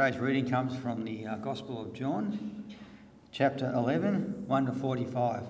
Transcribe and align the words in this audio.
Today's 0.00 0.18
reading 0.18 0.48
comes 0.48 0.74
from 0.78 1.04
the 1.04 1.26
uh, 1.26 1.36
Gospel 1.36 1.82
of 1.82 1.92
John, 1.92 2.64
chapter 3.32 3.70
11, 3.74 4.44
1 4.46 4.66
to 4.66 4.72
45. 4.72 5.42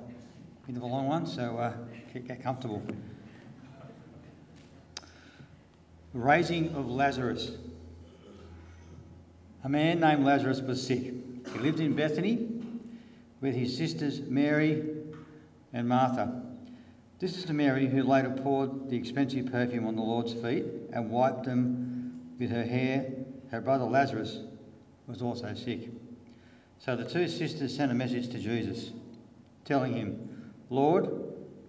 Bit 0.67 0.77
of 0.77 0.83
a 0.83 0.87
long 0.87 1.07
one, 1.07 1.25
so 1.25 1.57
uh, 1.57 1.73
get, 2.13 2.43
comfortable. 2.43 2.83
Raising 6.13 6.75
of 6.75 6.91
Lazarus. 6.91 7.53
A 9.63 9.69
man 9.69 10.01
named 10.01 10.25
Lazarus 10.25 10.61
was 10.61 10.85
sick. 10.85 11.15
He 11.53 11.59
lived 11.61 11.79
in 11.79 11.95
Bethany 11.95 12.49
with 13.41 13.55
his 13.55 13.77
sisters 13.77 14.21
Mary 14.23 14.83
and 15.73 15.89
Martha. 15.89 16.43
This 17.21 17.37
is 17.37 17.45
the 17.45 17.55
Mary 17.55 17.87
who 17.87 18.03
later 18.03 18.31
poured 18.31 18.91
the 18.91 18.97
expensive 18.97 19.53
perfume 19.53 19.87
on 19.87 19.95
the 19.95 20.03
Lord's 20.03 20.33
feet 20.33 20.65
and 20.93 21.09
wiped 21.09 21.45
them 21.45 22.35
with 22.41 22.51
her 22.51 22.65
hair. 22.65 23.20
Her 23.51 23.61
brother 23.61 23.85
Lazarus 23.85 24.41
was 25.07 25.23
also 25.23 25.55
sick. 25.55 25.89
So 26.79 26.97
the 26.97 27.05
two 27.05 27.29
sisters 27.29 27.77
sent 27.77 27.93
a 27.93 27.95
message 27.95 28.31
to 28.31 28.39
Jesus, 28.39 28.93
telling 29.65 29.95
him, 29.95 30.53
Lord, 30.71 31.11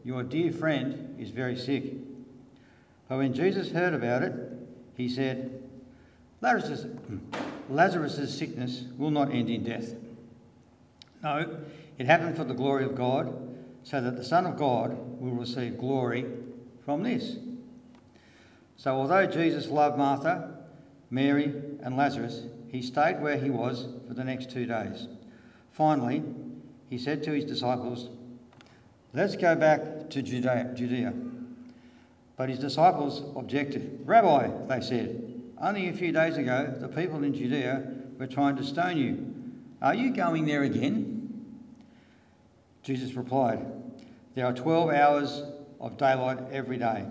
your 0.03 0.23
dear 0.23 0.52
friend 0.52 1.16
is 1.20 1.31
very 1.31 1.58
sick. 1.58 1.94
But 3.09 3.17
when 3.17 3.34
Jesus 3.34 3.72
heard 3.72 3.94
about 3.94 4.23
it, 4.23 4.34
he 4.95 5.09
said, 5.09 5.62
Lazarus' 6.39 6.86
Lazarus' 7.70 8.38
sickness 8.38 8.84
will 8.98 9.11
not 9.11 9.31
end 9.31 9.50
in 9.50 9.63
death. 9.63 9.95
No, 11.23 11.58
it 11.98 12.05
happened 12.05 12.36
for 12.36 12.44
the 12.44 12.53
glory 12.53 12.86
of 12.86 12.95
God, 12.95 13.36
so 13.84 14.02
that 14.02 14.16
the 14.16 14.23
Son 14.23 14.45
of 14.45 14.58
God 14.58 14.98
will 15.20 15.31
receive 15.34 15.77
glory 15.77 16.25
from 16.86 17.03
this. 17.03 17.38
So, 18.77 18.95
although 18.95 19.27
Jesus 19.27 19.67
loved 19.67 19.98
Martha, 19.98 20.58
Mary, 21.09 21.53
and 21.83 21.97
Lazarus, 21.97 22.43
he 22.67 22.81
stayed 22.81 23.21
where 23.21 23.37
he 23.37 23.49
was 23.49 23.87
for 24.07 24.13
the 24.13 24.23
next 24.23 24.51
two 24.51 24.65
days. 24.65 25.07
Finally, 25.71 26.23
he 26.89 26.97
said 26.97 27.23
to 27.23 27.31
his 27.31 27.45
disciples, 27.45 28.09
Let's 29.13 29.35
go 29.35 29.55
back 29.55 30.09
to 30.11 30.21
Judea. 30.21 31.13
But 32.37 32.49
his 32.49 32.59
disciples 32.59 33.23
objected. 33.35 34.02
Rabbi, 34.05 34.49
they 34.67 34.81
said, 34.81 35.31
only 35.61 35.89
a 35.89 35.93
few 35.93 36.11
days 36.11 36.37
ago 36.37 36.73
the 36.79 36.87
people 36.87 37.23
in 37.23 37.33
Judea 37.33 37.83
were 38.17 38.27
trying 38.27 38.55
to 38.55 38.63
stone 38.63 38.97
you. 38.97 39.33
Are 39.81 39.93
you 39.93 40.11
going 40.11 40.45
there 40.45 40.63
again? 40.63 41.45
Jesus 42.83 43.13
replied, 43.13 43.65
There 44.33 44.45
are 44.45 44.53
12 44.53 44.89
hours 44.91 45.43
of 45.79 45.97
daylight 45.97 46.39
every 46.52 46.77
day. 46.77 47.05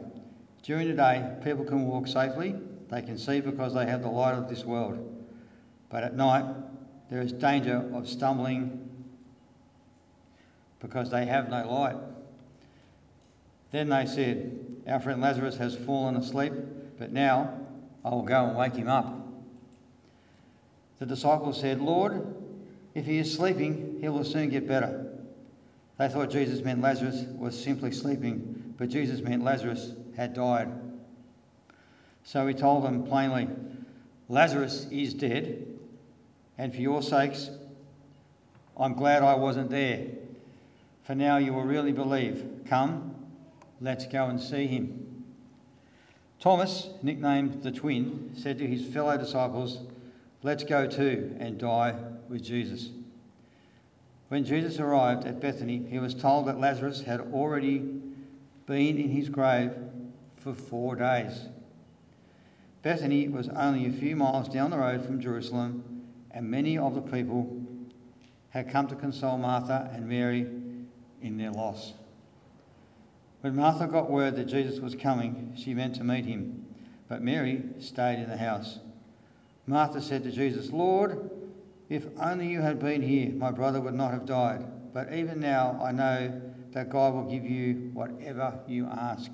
During 0.62 0.88
the 0.88 0.94
day, 0.94 1.36
people 1.44 1.64
can 1.64 1.86
walk 1.86 2.06
safely, 2.06 2.56
they 2.90 3.02
can 3.02 3.16
see 3.16 3.40
because 3.40 3.72
they 3.74 3.86
have 3.86 4.02
the 4.02 4.08
light 4.08 4.34
of 4.34 4.48
this 4.48 4.64
world. 4.64 4.98
But 5.88 6.04
at 6.04 6.14
night, 6.14 6.44
there 7.08 7.22
is 7.22 7.32
danger 7.32 7.88
of 7.94 8.08
stumbling 8.08 8.88
because 10.80 11.10
they 11.10 11.26
have 11.26 11.48
no 11.48 11.70
light. 11.70 11.96
Then 13.70 13.88
they 13.88 14.06
said, 14.06 14.58
Our 14.88 15.00
friend 15.00 15.20
Lazarus 15.20 15.56
has 15.58 15.76
fallen 15.76 16.16
asleep, 16.16 16.52
but 16.98 17.12
now 17.12 17.58
I 18.04 18.10
will 18.10 18.22
go 18.22 18.46
and 18.46 18.56
wake 18.56 18.74
him 18.74 18.88
up. 18.88 19.16
The 20.98 21.06
disciples 21.06 21.60
said, 21.60 21.80
Lord, 21.80 22.34
if 22.94 23.06
he 23.06 23.18
is 23.18 23.32
sleeping, 23.32 23.98
he 24.00 24.08
will 24.08 24.24
soon 24.24 24.50
get 24.50 24.66
better. 24.66 25.06
They 25.98 26.08
thought 26.08 26.30
Jesus 26.30 26.64
meant 26.64 26.80
Lazarus 26.80 27.24
was 27.36 27.62
simply 27.62 27.92
sleeping, 27.92 28.74
but 28.78 28.88
Jesus 28.88 29.20
meant 29.20 29.44
Lazarus 29.44 29.92
had 30.16 30.34
died. 30.34 30.68
So 32.24 32.46
he 32.46 32.54
told 32.54 32.84
them 32.84 33.04
plainly, 33.04 33.48
Lazarus 34.28 34.86
is 34.90 35.14
dead, 35.14 35.66
and 36.56 36.74
for 36.74 36.80
your 36.80 37.02
sakes, 37.02 37.50
I'm 38.78 38.94
glad 38.94 39.22
I 39.22 39.34
wasn't 39.34 39.70
there. 39.70 40.06
For 41.02 41.14
now 41.14 41.38
you 41.38 41.52
will 41.52 41.64
really 41.64 41.92
believe. 41.92 42.44
Come, 42.68 43.14
let's 43.80 44.06
go 44.06 44.26
and 44.26 44.40
see 44.40 44.66
him. 44.66 45.24
Thomas, 46.38 46.88
nicknamed 47.02 47.62
the 47.62 47.72
twin, 47.72 48.30
said 48.34 48.58
to 48.58 48.66
his 48.66 48.86
fellow 48.86 49.18
disciples, 49.18 49.80
Let's 50.42 50.64
go 50.64 50.86
too 50.86 51.36
and 51.38 51.58
die 51.58 51.94
with 52.28 52.42
Jesus. 52.42 52.90
When 54.28 54.44
Jesus 54.44 54.78
arrived 54.78 55.26
at 55.26 55.40
Bethany, 55.40 55.84
he 55.90 55.98
was 55.98 56.14
told 56.14 56.46
that 56.46 56.60
Lazarus 56.60 57.02
had 57.02 57.20
already 57.20 57.78
been 58.64 58.96
in 58.96 59.10
his 59.10 59.28
grave 59.28 59.72
for 60.36 60.54
four 60.54 60.94
days. 60.94 61.48
Bethany 62.82 63.28
was 63.28 63.48
only 63.50 63.86
a 63.86 63.92
few 63.92 64.16
miles 64.16 64.48
down 64.48 64.70
the 64.70 64.78
road 64.78 65.04
from 65.04 65.20
Jerusalem, 65.20 66.04
and 66.30 66.50
many 66.50 66.78
of 66.78 66.94
the 66.94 67.02
people 67.02 67.60
had 68.50 68.70
come 68.70 68.86
to 68.88 68.94
console 68.94 69.38
Martha 69.38 69.90
and 69.92 70.08
Mary 70.08 70.46
in 71.20 71.36
their 71.36 71.50
loss. 71.50 71.92
When 73.42 73.56
Martha 73.56 73.86
got 73.86 74.10
word 74.10 74.36
that 74.36 74.46
Jesus 74.46 74.80
was 74.80 74.94
coming, 74.94 75.52
she 75.56 75.74
went 75.74 75.94
to 75.96 76.04
meet 76.04 76.24
him, 76.24 76.66
but 77.08 77.22
Mary 77.22 77.62
stayed 77.78 78.18
in 78.18 78.28
the 78.28 78.36
house. 78.36 78.78
Martha 79.66 80.00
said 80.00 80.24
to 80.24 80.30
Jesus, 80.30 80.70
Lord, 80.70 81.30
if 81.88 82.06
only 82.18 82.48
you 82.48 82.60
had 82.60 82.78
been 82.78 83.02
here, 83.02 83.30
my 83.30 83.50
brother 83.50 83.80
would 83.80 83.94
not 83.94 84.12
have 84.12 84.26
died. 84.26 84.64
But 84.92 85.12
even 85.12 85.40
now 85.40 85.80
I 85.82 85.92
know 85.92 86.40
that 86.72 86.90
God 86.90 87.14
will 87.14 87.30
give 87.30 87.44
you 87.44 87.90
whatever 87.92 88.58
you 88.66 88.86
ask. 88.86 89.30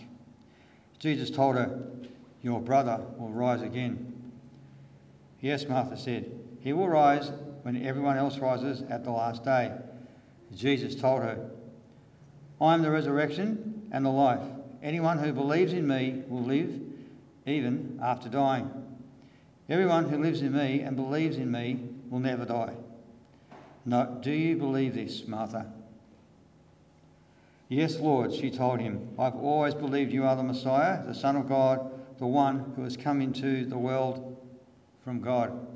Jesus 0.98 1.30
told 1.30 1.56
her, 1.56 1.80
Your 2.46 2.60
brother 2.60 3.00
will 3.18 3.30
rise 3.30 3.60
again. 3.60 4.30
Yes, 5.40 5.66
Martha 5.68 5.96
said, 5.96 6.30
He 6.60 6.72
will 6.72 6.88
rise 6.88 7.32
when 7.62 7.84
everyone 7.84 8.16
else 8.18 8.38
rises 8.38 8.84
at 8.88 9.02
the 9.02 9.10
last 9.10 9.42
day. 9.42 9.72
Jesus 10.54 10.94
told 10.94 11.22
her, 11.22 11.50
I 12.60 12.74
am 12.74 12.82
the 12.82 12.90
resurrection 12.92 13.88
and 13.90 14.06
the 14.06 14.10
life. 14.10 14.44
Anyone 14.80 15.18
who 15.18 15.32
believes 15.32 15.72
in 15.72 15.88
me 15.88 16.22
will 16.28 16.44
live 16.44 16.70
even 17.46 17.98
after 18.00 18.28
dying. 18.28 18.70
Everyone 19.68 20.08
who 20.08 20.22
lives 20.22 20.40
in 20.40 20.52
me 20.52 20.82
and 20.82 20.94
believes 20.94 21.38
in 21.38 21.50
me 21.50 21.80
will 22.10 22.20
never 22.20 22.44
die. 22.44 22.74
No, 23.84 24.18
do 24.22 24.30
you 24.30 24.54
believe 24.54 24.94
this, 24.94 25.26
Martha? 25.26 25.72
Yes, 27.68 27.98
Lord, 27.98 28.32
she 28.32 28.52
told 28.52 28.78
him. 28.78 29.08
I've 29.18 29.34
always 29.34 29.74
believed 29.74 30.12
you 30.12 30.22
are 30.22 30.36
the 30.36 30.44
Messiah, 30.44 31.04
the 31.04 31.12
Son 31.12 31.34
of 31.34 31.48
God, 31.48 31.90
the 32.18 32.26
one 32.26 32.72
who 32.76 32.84
has 32.84 32.96
come 32.96 33.20
into 33.20 33.64
the 33.66 33.78
world 33.78 34.36
from 35.04 35.20
God. 35.20 35.66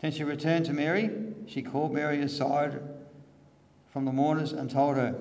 Then 0.00 0.12
she 0.12 0.24
returned 0.24 0.66
to 0.66 0.72
Mary. 0.72 1.10
She 1.46 1.62
called 1.62 1.92
Mary 1.92 2.20
aside 2.20 2.80
from 3.92 4.04
the 4.04 4.12
mourners 4.12 4.52
and 4.52 4.70
told 4.70 4.96
her, 4.96 5.18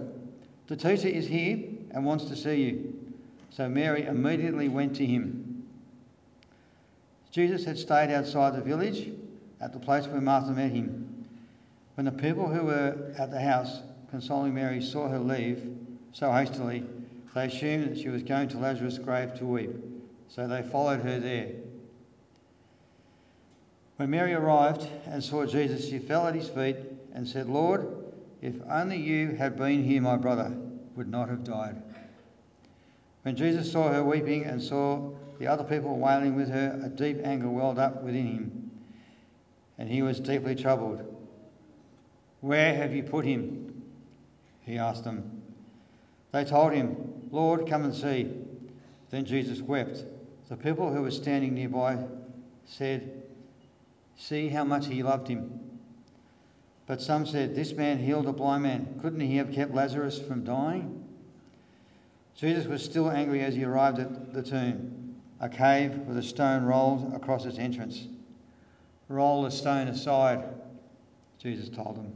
The 0.67 0.75
teacher 0.75 1.07
is 1.07 1.27
here 1.27 1.59
and 1.91 2.06
wants 2.06 2.25
to 2.25 2.35
see 2.35 2.63
you. 2.63 2.94
So 3.50 3.69
Mary 3.69 4.03
immediately 4.03 4.67
went 4.67 4.95
to 4.97 5.06
him. 5.06 5.66
Jesus 7.31 7.66
had 7.66 7.77
stayed 7.77 8.11
outside 8.11 8.56
the 8.56 8.61
village 8.61 9.11
at 9.59 9.73
the 9.73 9.79
place 9.79 10.07
where 10.07 10.22
Martha 10.22 10.51
met 10.51 10.72
him. 10.72 11.25
When 11.95 12.06
the 12.06 12.11
people 12.11 12.47
who 12.47 12.66
were 12.66 13.13
at 13.17 13.31
the 13.31 13.41
house 13.41 13.81
consoling 14.11 14.53
Mary 14.53 14.81
saw 14.81 15.07
her 15.07 15.19
leave 15.19 15.67
so 16.13 16.31
hastily, 16.31 16.83
they 17.33 17.45
assumed 17.45 17.91
that 17.91 18.00
she 18.00 18.09
was 18.09 18.23
going 18.23 18.50
to 18.50 18.57
Lazarus' 18.57 18.97
grave 18.97 19.33
to 19.39 19.45
weep. 19.45 19.72
So 20.29 20.47
they 20.47 20.61
followed 20.61 21.01
her 21.01 21.19
there. 21.19 21.51
When 23.97 24.11
Mary 24.11 24.33
arrived 24.33 24.88
and 25.07 25.23
saw 25.23 25.45
Jesus, 25.45 25.89
she 25.89 25.97
fell 25.97 26.27
at 26.27 26.35
his 26.35 26.49
feet 26.49 26.77
and 27.13 27.27
said, 27.27 27.47
Lord, 27.47 27.88
if 28.41 28.55
only 28.69 28.97
you 28.97 29.29
had 29.29 29.57
been 29.57 29.83
here, 29.83 30.01
my 30.01 30.17
brother 30.17 30.55
would 30.95 31.09
not 31.09 31.29
have 31.29 31.43
died. 31.43 31.81
When 33.24 33.35
Jesus 33.35 33.71
saw 33.71 33.91
her 33.91 34.03
weeping 34.03 34.45
and 34.45 34.62
saw 34.62 35.12
the 35.39 35.47
other 35.47 35.63
people 35.63 35.97
wailing 35.97 36.35
with 36.35 36.50
her, 36.50 36.79
a 36.83 36.89
deep 36.89 37.18
anger 37.24 37.50
welled 37.50 37.79
up 37.79 38.03
within 38.03 38.27
him, 38.27 38.71
and 39.77 39.89
he 39.89 40.01
was 40.01 40.19
deeply 40.19 40.56
troubled. 40.56 41.01
Where 42.41 42.75
have 42.75 42.94
you 42.94 43.03
put 43.03 43.25
him? 43.25 43.83
He 44.62 44.77
asked 44.77 45.03
them. 45.03 45.41
They 46.31 46.45
told 46.45 46.74
him, 46.74 46.95
Lord, 47.31 47.68
come 47.68 47.83
and 47.83 47.95
see. 47.95 48.31
Then 49.09 49.25
Jesus 49.25 49.62
wept. 49.62 50.03
The 50.49 50.55
people 50.55 50.94
who 50.94 51.01
were 51.01 51.11
standing 51.11 51.53
nearby 51.53 51.97
said, 52.65 53.23
See 54.15 54.49
how 54.49 54.63
much 54.63 54.88
he 54.88 55.03
loved 55.03 55.27
him. 55.27 55.59
But 56.88 57.01
some 57.01 57.25
said, 57.25 57.53
This 57.53 57.73
man 57.73 57.99
healed 57.99 58.27
a 58.27 58.33
blind 58.33 58.63
man. 58.63 58.99
Couldn't 59.01 59.19
he 59.19 59.38
have 59.38 59.51
kept 59.51 59.73
Lazarus 59.73 60.19
from 60.19 60.44
dying? 60.44 61.03
Jesus 62.35 62.65
was 62.65 62.83
still 62.83 63.09
angry 63.09 63.41
as 63.41 63.55
he 63.55 63.63
arrived 63.63 63.99
at 63.99 64.33
the 64.33 64.44
tomb, 64.44 65.15
a 65.39 65.49
cave 65.49 65.97
with 65.99 66.17
a 66.17 66.23
stone 66.23 66.63
rolled 66.63 67.13
across 67.13 67.45
its 67.45 67.57
entrance. 67.57 68.07
Roll 69.09 69.43
the 69.43 69.51
stone 69.51 69.88
aside, 69.88 70.43
Jesus 71.39 71.67
told 71.67 71.97
them. 71.97 72.13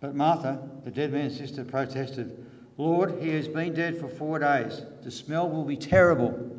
But 0.00 0.14
Martha, 0.14 0.68
the 0.84 0.90
dead 0.90 1.12
man's 1.12 1.36
sister, 1.36 1.64
protested, 1.64 2.46
Lord, 2.76 3.22
he 3.22 3.30
has 3.30 3.48
been 3.48 3.72
dead 3.72 3.98
for 3.98 4.08
four 4.08 4.38
days. 4.38 4.82
The 5.02 5.10
smell 5.10 5.48
will 5.48 5.64
be 5.64 5.76
terrible. 5.76 6.55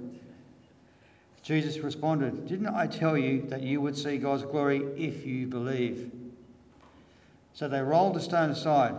Jesus 1.48 1.78
responded, 1.78 2.46
Didn't 2.46 2.68
I 2.68 2.88
tell 2.88 3.18
you 3.18 3.44
that 3.44 3.62
you 3.62 3.80
would 3.80 3.98
see 3.98 4.18
God's 4.18 4.44
glory 4.44 4.84
if 4.98 5.26
you 5.26 5.48
believe? 5.48 6.12
So 7.54 7.70
they 7.70 7.80
rolled 7.80 8.16
the 8.16 8.20
stone 8.20 8.50
aside. 8.50 8.96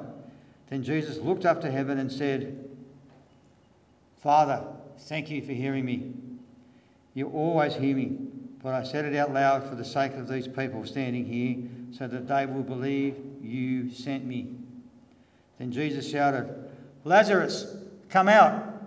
Then 0.71 0.83
Jesus 0.83 1.19
looked 1.19 1.45
up 1.45 1.61
to 1.61 1.71
heaven 1.71 1.99
and 1.99 2.11
said, 2.11 2.71
Father, 4.23 4.65
thank 5.01 5.31
you 5.31 5.43
for 5.43 5.53
hearing 5.53 5.85
me. 5.85 6.15
You 7.13 7.29
always 7.29 7.75
hear 7.75 7.95
me, 7.95 8.17
but 8.63 8.73
I 8.73 8.83
said 8.83 9.05
it 9.05 9.15
out 9.15 9.35
loud 9.35 9.69
for 9.69 9.75
the 9.75 9.85
sake 9.85 10.15
of 10.15 10.27
these 10.27 10.49
people 10.49 10.87
standing 10.87 11.27
here, 11.27 11.59
so 11.93 12.09
that 12.09 12.29
they 12.29 12.47
will 12.47 12.63
believe 12.63 13.15
you 13.43 13.93
sent 13.93 14.25
me. 14.25 14.55
Then 15.59 15.71
Jesus 15.71 16.11
shouted, 16.11 16.49
Lazarus, 17.05 17.77
come 18.09 18.27
out. 18.27 18.78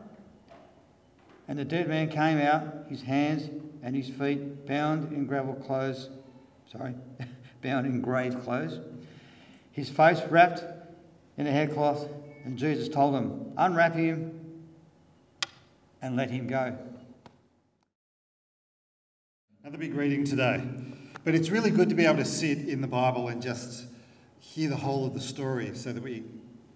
And 1.52 1.60
the 1.60 1.66
dead 1.66 1.90
man 1.90 2.08
came 2.08 2.40
out, 2.40 2.86
his 2.88 3.02
hands 3.02 3.50
and 3.84 3.94
his 3.94 4.08
feet 4.08 4.66
bound 4.66 5.12
in 5.12 5.26
gravel 5.26 5.54
clothes, 5.54 6.10
sorry, 6.72 6.96
bound 7.62 7.86
in 7.86 8.00
grave 8.00 8.42
clothes, 8.46 8.80
his 9.74 9.90
face 9.90 10.22
wrapped 10.30 10.64
in 11.38 11.48
a 11.48 11.52
headcloth. 11.52 12.08
And 12.46 12.58
Jesus 12.58 12.88
told 12.88 13.16
them, 13.16 13.52
Unwrap 13.58 13.96
him 13.96 14.64
and 16.02 16.16
let 16.16 16.32
him 16.32 16.48
go. 16.48 16.78
Another 19.62 19.78
big 19.78 19.94
reading 19.94 20.24
today. 20.24 20.64
But 21.26 21.36
it's 21.36 21.50
really 21.50 21.70
good 21.70 21.90
to 21.90 21.96
be 21.96 22.06
able 22.06 22.20
to 22.20 22.24
sit 22.24 22.60
in 22.60 22.80
the 22.80 22.88
Bible 22.88 23.28
and 23.28 23.42
just 23.42 23.88
hear 24.40 24.70
the 24.70 24.78
whole 24.78 25.06
of 25.06 25.14
the 25.14 25.20
story 25.20 25.76
so 25.76 25.92
that 25.92 26.02
we, 26.02 26.24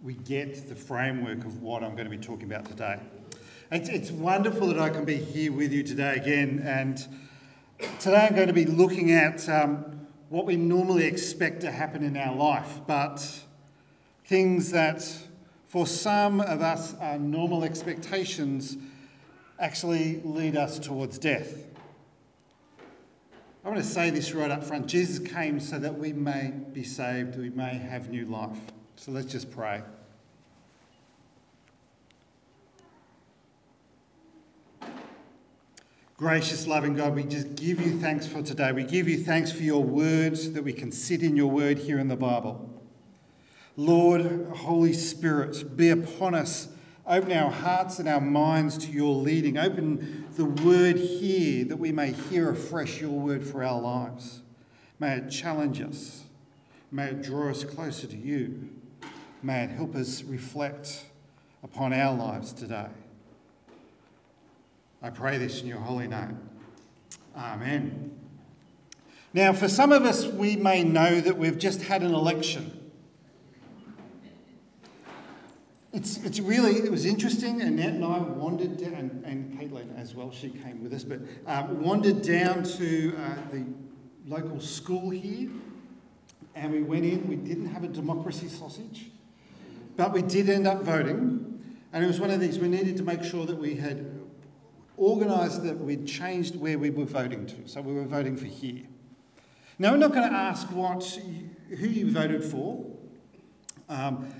we 0.03 0.15
get 0.15 0.67
the 0.67 0.75
framework 0.75 1.45
of 1.45 1.61
what 1.61 1.81
I'm 1.81 1.95
going 1.95 2.11
to 2.11 2.17
be 2.17 2.17
talking 2.17 2.51
about 2.51 2.65
today. 2.65 2.99
It's, 3.71 3.89
it's 3.89 4.11
wonderful 4.11 4.67
that 4.67 4.79
I 4.79 4.89
can 4.89 5.05
be 5.05 5.15
here 5.15 5.51
with 5.51 5.73
you 5.73 5.81
today 5.81 6.15
again. 6.17 6.61
And 6.63 6.97
today 7.99 8.27
I'm 8.27 8.35
going 8.35 8.47
to 8.47 8.53
be 8.53 8.65
looking 8.65 9.11
at 9.11 9.49
um, 9.49 10.07
what 10.29 10.45
we 10.45 10.55
normally 10.55 11.05
expect 11.05 11.61
to 11.61 11.71
happen 11.71 12.03
in 12.03 12.15
our 12.15 12.35
life, 12.35 12.81
but 12.85 13.27
things 14.25 14.69
that 14.69 15.11
for 15.67 15.87
some 15.87 16.41
of 16.41 16.61
us 16.61 16.93
are 16.99 17.17
normal 17.17 17.63
expectations 17.63 18.77
actually 19.59 20.21
lead 20.23 20.55
us 20.55 20.77
towards 20.77 21.17
death. 21.17 21.65
I 23.63 23.69
want 23.69 23.79
to 23.79 23.87
say 23.87 24.11
this 24.11 24.31
right 24.33 24.51
up 24.51 24.63
front 24.63 24.85
Jesus 24.85 25.17
came 25.27 25.59
so 25.59 25.79
that 25.79 25.97
we 25.97 26.13
may 26.13 26.53
be 26.71 26.83
saved, 26.83 27.35
we 27.35 27.49
may 27.49 27.73
have 27.77 28.11
new 28.11 28.27
life. 28.27 28.59
So 28.95 29.11
let's 29.11 29.31
just 29.31 29.49
pray. 29.49 29.81
Gracious, 36.17 36.65
loving 36.65 36.95
God, 36.95 37.13
we 37.13 37.23
just 37.23 37.55
give 37.55 37.81
you 37.81 37.99
thanks 37.99 38.25
for 38.25 38.41
today. 38.41 38.71
We 38.71 38.85
give 38.85 39.09
you 39.09 39.17
thanks 39.17 39.51
for 39.51 39.63
your 39.63 39.83
words, 39.83 40.53
that 40.53 40.63
we 40.63 40.71
can 40.71 40.89
sit 40.89 41.21
in 41.21 41.35
your 41.35 41.51
word 41.51 41.77
here 41.77 41.99
in 41.99 42.07
the 42.07 42.15
Bible. 42.15 42.69
Lord, 43.75 44.47
Holy 44.55 44.93
Spirit, 44.93 45.75
be 45.75 45.89
upon 45.89 46.33
us. 46.33 46.69
Open 47.05 47.33
our 47.33 47.51
hearts 47.51 47.99
and 47.99 48.07
our 48.07 48.21
minds 48.21 48.77
to 48.85 48.91
your 48.93 49.13
leading. 49.13 49.57
Open 49.57 50.25
the 50.37 50.45
word 50.45 50.95
here 50.95 51.65
that 51.65 51.75
we 51.75 51.91
may 51.91 52.13
hear 52.13 52.49
afresh 52.49 53.01
your 53.01 53.11
word 53.11 53.45
for 53.45 53.61
our 53.61 53.81
lives. 53.81 54.41
May 55.01 55.17
it 55.17 55.29
challenge 55.29 55.81
us. 55.81 56.23
May 56.93 57.07
it 57.07 57.23
draw 57.23 57.49
us 57.49 57.65
closer 57.65 58.07
to 58.07 58.15
you. 58.15 58.69
May 59.43 59.65
it 59.65 59.71
help 59.71 59.95
us 59.95 60.23
reflect 60.23 61.07
upon 61.61 61.91
our 61.91 62.15
lives 62.15 62.53
today. 62.53 62.87
I 65.05 65.11
pray 65.11 65.37
this 65.37 65.61
in 65.61 65.67
your 65.67 65.77
holy 65.77 66.07
name. 66.07 66.39
Amen. 67.37 68.17
Now, 69.35 69.53
for 69.53 69.69
some 69.69 69.91
of 69.91 70.03
us, 70.03 70.25
we 70.25 70.55
may 70.55 70.83
know 70.83 71.21
that 71.21 71.37
we've 71.37 71.59
just 71.59 71.83
had 71.83 72.01
an 72.01 72.15
election. 72.15 72.91
It's, 75.93 76.17
it's 76.23 76.39
really, 76.39 76.77
it 76.77 76.89
was 76.89 77.05
interesting. 77.05 77.61
Annette 77.61 77.93
and 77.93 78.03
I 78.03 78.17
wandered 78.17 78.77
down, 78.77 78.93
and, 78.95 79.25
and 79.25 79.59
Caitlin 79.59 79.95
as 79.95 80.15
well, 80.15 80.31
she 80.31 80.49
came 80.49 80.81
with 80.81 80.91
us, 80.91 81.03
but 81.03 81.19
um, 81.45 81.83
wandered 81.83 82.23
down 82.23 82.63
to 82.63 83.15
uh, 83.15 83.35
the 83.51 83.63
local 84.25 84.59
school 84.59 85.11
here. 85.11 85.51
And 86.55 86.71
we 86.71 86.81
went 86.81 87.05
in, 87.05 87.27
we 87.27 87.35
didn't 87.35 87.67
have 87.67 87.83
a 87.83 87.89
democracy 87.89 88.47
sausage, 88.47 89.11
but 89.97 90.13
we 90.13 90.23
did 90.23 90.49
end 90.49 90.65
up 90.65 90.81
voting. 90.81 91.63
And 91.93 92.03
it 92.03 92.07
was 92.07 92.19
one 92.19 92.31
of 92.31 92.39
these, 92.39 92.57
we 92.57 92.69
needed 92.69 92.97
to 92.97 93.03
make 93.03 93.23
sure 93.23 93.45
that 93.45 93.57
we 93.57 93.75
had 93.75 94.14
organised 94.97 95.63
that 95.63 95.79
we'd 95.79 96.07
changed 96.07 96.55
where 96.55 96.77
we 96.77 96.89
were 96.89 97.05
voting 97.05 97.45
to. 97.47 97.67
So 97.67 97.81
we 97.81 97.93
were 97.93 98.05
voting 98.05 98.37
for 98.37 98.45
here. 98.45 98.83
Now, 99.77 99.91
we're 99.91 99.97
not 99.97 100.13
going 100.13 100.29
to 100.29 100.35
ask 100.35 100.71
what, 100.71 101.19
who 101.69 101.87
you 101.87 102.11
voted 102.11 102.43
for. 102.43 102.85
Um, 103.89 104.33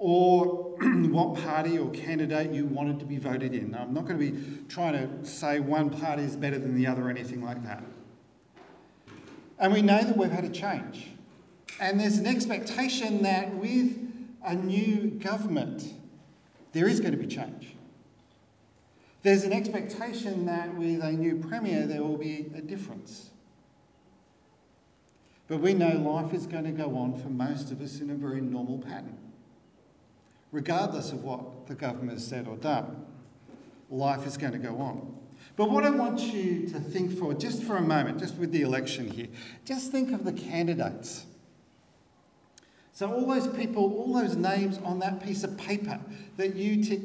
or 0.00 0.46
what 0.80 1.42
party 1.44 1.78
or 1.78 1.90
candidate 1.90 2.52
you 2.52 2.64
wanted 2.64 2.98
to 2.98 3.04
be 3.04 3.18
voted 3.18 3.54
in. 3.54 3.70
Now, 3.70 3.82
I'm 3.82 3.92
not 3.94 4.06
going 4.06 4.18
to 4.18 4.30
be 4.30 4.64
trying 4.68 4.94
to 4.94 5.24
say 5.28 5.60
one 5.60 5.90
party 5.90 6.22
is 6.22 6.36
better 6.36 6.58
than 6.58 6.74
the 6.74 6.86
other 6.86 7.06
or 7.06 7.10
anything 7.10 7.44
like 7.44 7.62
that. 7.64 7.84
And 9.58 9.72
we 9.72 9.82
know 9.82 10.02
that 10.02 10.16
we've 10.16 10.30
had 10.30 10.44
a 10.44 10.48
change. 10.48 11.08
And 11.78 12.00
there's 12.00 12.16
an 12.16 12.26
expectation 12.26 13.22
that 13.22 13.54
with 13.54 13.96
a 14.42 14.54
new 14.54 15.10
government, 15.10 15.92
there 16.72 16.88
is 16.88 17.00
going 17.00 17.12
to 17.12 17.18
be 17.18 17.26
change. 17.26 17.74
There's 19.22 19.44
an 19.44 19.52
expectation 19.52 20.46
that 20.46 20.74
with 20.74 21.02
a 21.02 21.12
new 21.12 21.36
Premier, 21.36 21.86
there 21.86 22.02
will 22.02 22.16
be 22.16 22.50
a 22.54 22.60
difference. 22.60 23.30
But 25.46 25.58
we 25.58 25.74
know 25.74 25.90
life 25.98 26.32
is 26.32 26.46
going 26.46 26.64
to 26.64 26.70
go 26.70 26.96
on 26.96 27.20
for 27.20 27.28
most 27.28 27.70
of 27.70 27.80
us 27.80 28.00
in 28.00 28.10
a 28.10 28.14
very 28.14 28.40
normal 28.40 28.78
pattern 28.78 29.18
regardless 30.52 31.12
of 31.12 31.22
what 31.22 31.66
the 31.66 31.74
government 31.74 32.12
has 32.12 32.26
said 32.26 32.48
or 32.48 32.56
done. 32.56 33.06
Life 33.88 34.26
is 34.26 34.36
going 34.36 34.52
to 34.52 34.58
go 34.58 34.78
on. 34.78 35.16
But 35.56 35.70
what 35.70 35.84
I 35.84 35.90
want 35.90 36.20
you 36.20 36.66
to 36.68 36.80
think 36.80 37.18
for, 37.18 37.34
just 37.34 37.62
for 37.62 37.76
a 37.76 37.82
moment, 37.82 38.18
just 38.18 38.36
with 38.36 38.52
the 38.52 38.62
election 38.62 39.10
here, 39.10 39.28
just 39.64 39.90
think 39.90 40.12
of 40.12 40.24
the 40.24 40.32
candidates. 40.32 41.26
So, 42.92 43.12
all 43.12 43.26
those 43.26 43.48
people, 43.48 43.82
all 43.94 44.12
those 44.12 44.36
names 44.36 44.78
on 44.84 44.98
that 45.00 45.24
piece 45.24 45.42
of 45.42 45.56
paper 45.56 46.00
that 46.36 46.54
you 46.54 46.84
tick, 46.84 47.00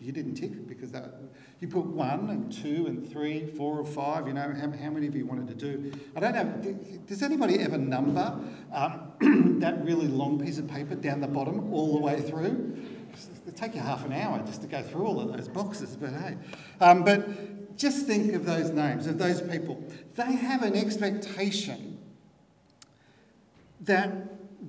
you 0.00 0.12
didn't 0.12 0.34
tick 0.34 0.66
because 0.66 0.90
that, 0.92 1.14
you 1.60 1.68
put 1.68 1.86
one 1.86 2.28
and 2.28 2.52
two 2.52 2.86
and 2.86 3.10
three, 3.10 3.46
four 3.46 3.78
or 3.78 3.84
five, 3.84 4.26
you 4.26 4.34
know, 4.34 4.42
how, 4.42 4.70
how 4.70 4.90
many 4.90 5.06
of 5.06 5.16
you 5.16 5.24
wanted 5.24 5.48
to 5.48 5.54
do? 5.54 5.92
I 6.14 6.20
don't 6.20 6.34
know, 6.34 6.72
does 7.06 7.22
anybody 7.22 7.58
ever 7.60 7.78
number 7.78 8.38
um, 8.72 9.58
that 9.60 9.82
really 9.82 10.06
long 10.06 10.38
piece 10.38 10.58
of 10.58 10.68
paper 10.68 10.94
down 10.94 11.20
the 11.20 11.28
bottom 11.28 11.72
all 11.72 11.94
the 11.94 12.00
way 12.00 12.20
through? 12.20 12.76
It'd 13.46 13.56
take 13.56 13.74
you 13.74 13.80
half 13.80 14.04
an 14.04 14.12
hour 14.12 14.42
just 14.44 14.60
to 14.62 14.68
go 14.68 14.82
through 14.82 15.06
all 15.06 15.20
of 15.20 15.34
those 15.34 15.48
boxes, 15.48 15.96
but 15.96 16.10
hey. 16.10 16.36
Um, 16.80 17.04
but 17.04 17.76
just 17.78 18.06
think 18.06 18.34
of 18.34 18.44
those 18.44 18.70
names, 18.70 19.06
of 19.06 19.18
those 19.18 19.40
people. 19.40 19.82
They 20.14 20.32
have 20.32 20.62
an 20.62 20.76
expectation 20.76 21.98
that 23.80 24.10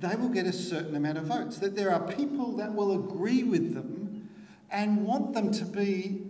they 0.00 0.14
will 0.16 0.28
get 0.28 0.46
a 0.46 0.52
certain 0.52 0.94
amount 0.94 1.18
of 1.18 1.24
votes, 1.24 1.58
that 1.58 1.76
there 1.76 1.92
are 1.92 2.00
people 2.12 2.56
that 2.56 2.74
will 2.74 2.92
agree 2.92 3.42
with 3.42 3.74
them 3.74 4.30
and 4.70 5.04
want 5.04 5.34
them 5.34 5.50
to 5.52 5.64
be 5.64 6.27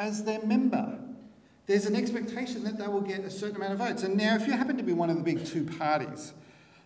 as 0.00 0.24
their 0.24 0.42
member. 0.42 0.98
There's 1.66 1.86
an 1.86 1.94
expectation 1.94 2.64
that 2.64 2.78
they 2.78 2.88
will 2.88 3.02
get 3.02 3.20
a 3.20 3.30
certain 3.30 3.56
amount 3.56 3.74
of 3.74 3.78
votes. 3.78 4.02
And 4.02 4.16
now, 4.16 4.34
if 4.34 4.46
you 4.46 4.54
happen 4.54 4.76
to 4.78 4.82
be 4.82 4.94
one 4.94 5.10
of 5.10 5.16
the 5.16 5.22
big 5.22 5.44
two 5.44 5.64
parties, 5.64 6.32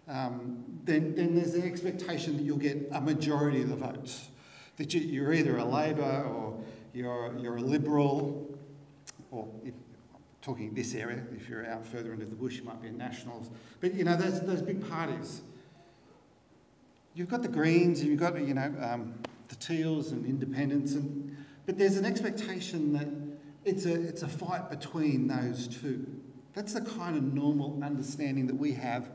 um, 0.09 0.65
then, 0.85 1.15
then 1.15 1.35
there's 1.35 1.55
an 1.55 1.63
expectation 1.63 2.37
that 2.37 2.43
you'll 2.43 2.59
get 2.59 2.89
a 2.93 3.01
majority 3.01 3.63
of 3.63 3.71
the 3.71 3.77
votes. 3.77 4.29
That 4.77 4.93
you, 4.93 5.25
are 5.25 5.33
either 5.33 5.57
a 5.57 5.65
Labor 5.65 6.25
or 6.25 6.61
you're, 6.93 7.35
you're 7.39 7.57
a 7.57 7.63
Liberal, 7.63 8.59
or 9.31 9.49
if, 9.65 9.73
talking 10.43 10.75
this 10.75 10.95
area, 10.95 11.23
if 11.35 11.49
you're 11.49 11.65
out 11.65 11.87
further 11.87 12.13
into 12.13 12.27
the 12.27 12.35
bush, 12.35 12.57
you 12.57 12.65
might 12.65 12.83
be 12.83 12.89
a 12.89 12.93
Nationals. 12.93 13.49
But 13.81 13.95
you 13.95 14.05
know, 14.05 14.17
those, 14.17 14.41
those 14.41 14.61
big 14.61 14.87
parties. 14.87 15.41
You've 17.15 17.31
got 17.31 17.43
the 17.43 17.49
Greens, 17.49 18.01
and 18.01 18.11
you've 18.11 18.19
got 18.19 18.39
you 18.39 18.55
know 18.55 18.75
um, 18.81 19.15
the 19.49 19.55
Teals 19.55 20.11
and 20.11 20.27
Independents, 20.27 20.95
and 20.95 21.35
but 21.67 21.79
there's 21.79 21.97
an 21.97 22.05
expectation 22.05 22.93
that 22.93 23.09
it's 23.65 23.87
a, 23.87 23.95
it's 23.95 24.23
a 24.23 24.29
fight 24.29 24.71
between 24.71 25.27
those 25.27 25.69
two. 25.69 26.07
That's 26.53 26.75
the 26.75 26.83
kind 26.83 27.17
of 27.17 27.23
normal 27.23 27.81
understanding 27.83 28.47
that 28.47 28.57
we 28.57 28.73
have 28.73 29.09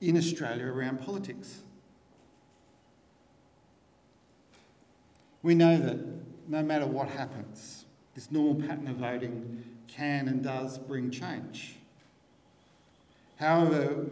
in 0.00 0.16
Australia 0.16 0.66
around 0.66 1.00
politics. 1.04 1.62
We 5.42 5.54
know 5.54 5.78
that 5.78 5.98
no 6.48 6.62
matter 6.62 6.86
what 6.86 7.08
happens, 7.08 7.84
this 8.14 8.30
normal 8.30 8.66
pattern 8.66 8.88
of 8.88 8.96
voting 8.96 9.64
can 9.88 10.28
and 10.28 10.42
does 10.42 10.78
bring 10.78 11.10
change. 11.10 11.76
However, 13.36 14.06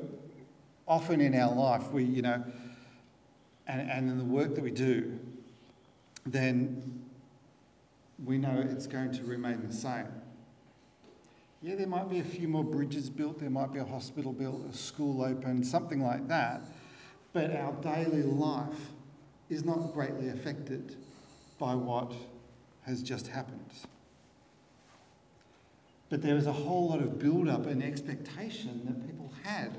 often 0.87 1.21
in 1.21 1.35
our 1.35 1.55
life, 1.55 1.91
we, 1.91 2.05
you 2.05 2.23
know, 2.23 2.45
and, 3.67 3.91
and 3.91 4.11
in 4.11 4.19
the 4.19 4.25
work 4.25 4.55
that 4.55 4.63
we 4.63 4.71
do, 4.71 5.19
then 6.27 6.94
we 8.23 8.38
know 8.38 8.64
it's 8.71 8.87
going 8.87 9.12
to 9.12 9.25
remain 9.25 9.66
the 9.66 9.75
same. 9.75 10.09
Yeah, 11.62 11.76
there 11.76 11.87
might 11.87 12.11
be 12.11 12.18
a 12.18 12.25
few 12.25 12.47
more 12.47 12.62
bridges 12.62 13.09
built, 13.09 13.40
there 13.40 13.50
might 13.50 13.73
be 13.73 13.78
a 13.78 13.85
hospital 13.85 14.33
built, 14.33 14.66
a 14.71 14.76
school 14.76 15.23
opened, 15.23 15.66
something 15.66 16.02
like 16.02 16.28
that. 16.28 16.62
But 17.33 17.56
our 17.56 17.73
daily 17.73 18.23
life 18.23 18.90
is 19.49 19.64
not 19.64 19.92
greatly 19.94 20.28
affected 20.28 20.97
by 21.59 21.75
what 21.75 22.12
has 22.83 23.02
just 23.02 23.28
happened. 23.28 23.71
But 26.11 26.23
there 26.23 26.35
was 26.35 26.47
a 26.47 26.52
whole 26.52 26.90
lot 26.90 27.00
of 27.00 27.18
build 27.18 27.49
up 27.49 27.66
and 27.66 27.83
expectation 27.83 28.83
that 28.85 29.06
people 29.06 29.33
had 29.42 29.78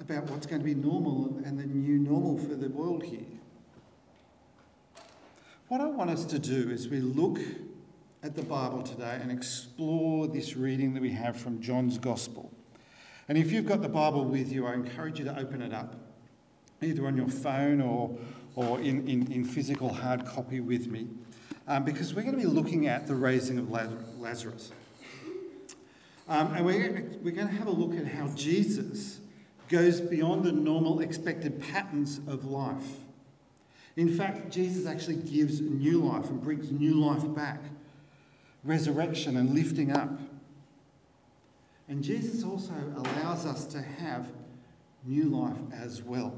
about 0.00 0.24
what's 0.30 0.46
going 0.46 0.60
to 0.60 0.64
be 0.64 0.74
normal 0.74 1.40
and 1.44 1.58
the 1.58 1.66
new 1.66 1.98
normal 1.98 2.38
for 2.38 2.54
the 2.54 2.68
world 2.68 3.02
here. 3.02 3.20
What 5.74 5.80
I 5.80 5.86
want 5.86 6.08
us 6.08 6.24
to 6.26 6.38
do 6.38 6.70
is 6.70 6.88
we 6.88 7.00
look 7.00 7.40
at 8.22 8.36
the 8.36 8.44
Bible 8.44 8.80
today 8.84 9.18
and 9.20 9.32
explore 9.32 10.28
this 10.28 10.54
reading 10.54 10.94
that 10.94 11.02
we 11.02 11.10
have 11.10 11.36
from 11.36 11.60
John's 11.60 11.98
Gospel. 11.98 12.52
And 13.28 13.36
if 13.36 13.50
you've 13.50 13.66
got 13.66 13.82
the 13.82 13.88
Bible 13.88 14.24
with 14.24 14.52
you, 14.52 14.68
I 14.68 14.74
encourage 14.74 15.18
you 15.18 15.24
to 15.24 15.36
open 15.36 15.60
it 15.60 15.74
up, 15.74 15.96
either 16.80 17.04
on 17.08 17.16
your 17.16 17.26
phone 17.26 17.80
or, 17.80 18.16
or 18.54 18.78
in, 18.78 19.08
in, 19.08 19.32
in 19.32 19.44
physical 19.44 19.92
hard 19.92 20.24
copy 20.24 20.60
with 20.60 20.86
me, 20.86 21.08
um, 21.66 21.84
because 21.84 22.14
we're 22.14 22.22
going 22.22 22.38
to 22.38 22.40
be 22.40 22.46
looking 22.46 22.86
at 22.86 23.08
the 23.08 23.16
raising 23.16 23.58
of 23.58 23.68
Lazarus. 23.68 24.70
Um, 26.28 26.54
and 26.54 26.64
we're, 26.64 27.18
we're 27.20 27.34
going 27.34 27.48
to 27.48 27.54
have 27.54 27.66
a 27.66 27.72
look 27.72 27.98
at 27.98 28.06
how 28.06 28.28
Jesus 28.36 29.18
goes 29.68 30.00
beyond 30.00 30.44
the 30.44 30.52
normal 30.52 31.00
expected 31.00 31.60
patterns 31.60 32.20
of 32.28 32.44
life. 32.44 32.86
In 33.96 34.08
fact, 34.08 34.50
Jesus 34.50 34.86
actually 34.86 35.16
gives 35.16 35.60
new 35.60 35.98
life 36.02 36.28
and 36.28 36.42
brings 36.42 36.70
new 36.72 36.94
life 36.94 37.32
back, 37.34 37.60
resurrection 38.64 39.36
and 39.36 39.54
lifting 39.54 39.92
up. 39.92 40.10
And 41.88 42.02
Jesus 42.02 42.42
also 42.42 42.72
allows 42.96 43.46
us 43.46 43.66
to 43.66 43.82
have 43.82 44.32
new 45.04 45.24
life 45.24 45.58
as 45.72 46.02
well. 46.02 46.34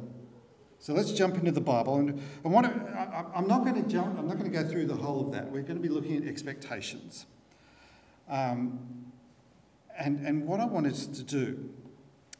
So 0.79 0.93
let's 0.93 1.13
jump 1.13 1.37
into 1.37 1.51
the 1.51 1.61
Bible. 1.61 1.97
And 1.97 2.21
I 2.45 2.49
want 2.49 2.67
to, 2.67 2.91
I, 2.93 3.39
am 3.39 3.47
not 3.47 3.65
going 3.65 3.83
to 3.83 3.89
jump, 3.89 4.19
I'm 4.19 4.29
not 4.29 4.39
going 4.39 4.51
to 4.51 4.63
go 4.63 4.69
through 4.69 4.87
the 4.87 4.95
whole 4.95 5.27
of 5.27 5.33
that. 5.33 5.51
We're 5.51 5.63
going 5.63 5.77
to 5.77 5.83
be 5.83 5.89
looking 5.89 6.17
at 6.17 6.29
expectations. 6.29 7.27
Um, 8.29 9.07
and, 9.99 10.21
and 10.27 10.47
what 10.47 10.61
I 10.61 10.67
want 10.67 10.87
us 10.87 11.07
to 11.07 11.23
do 11.23 11.71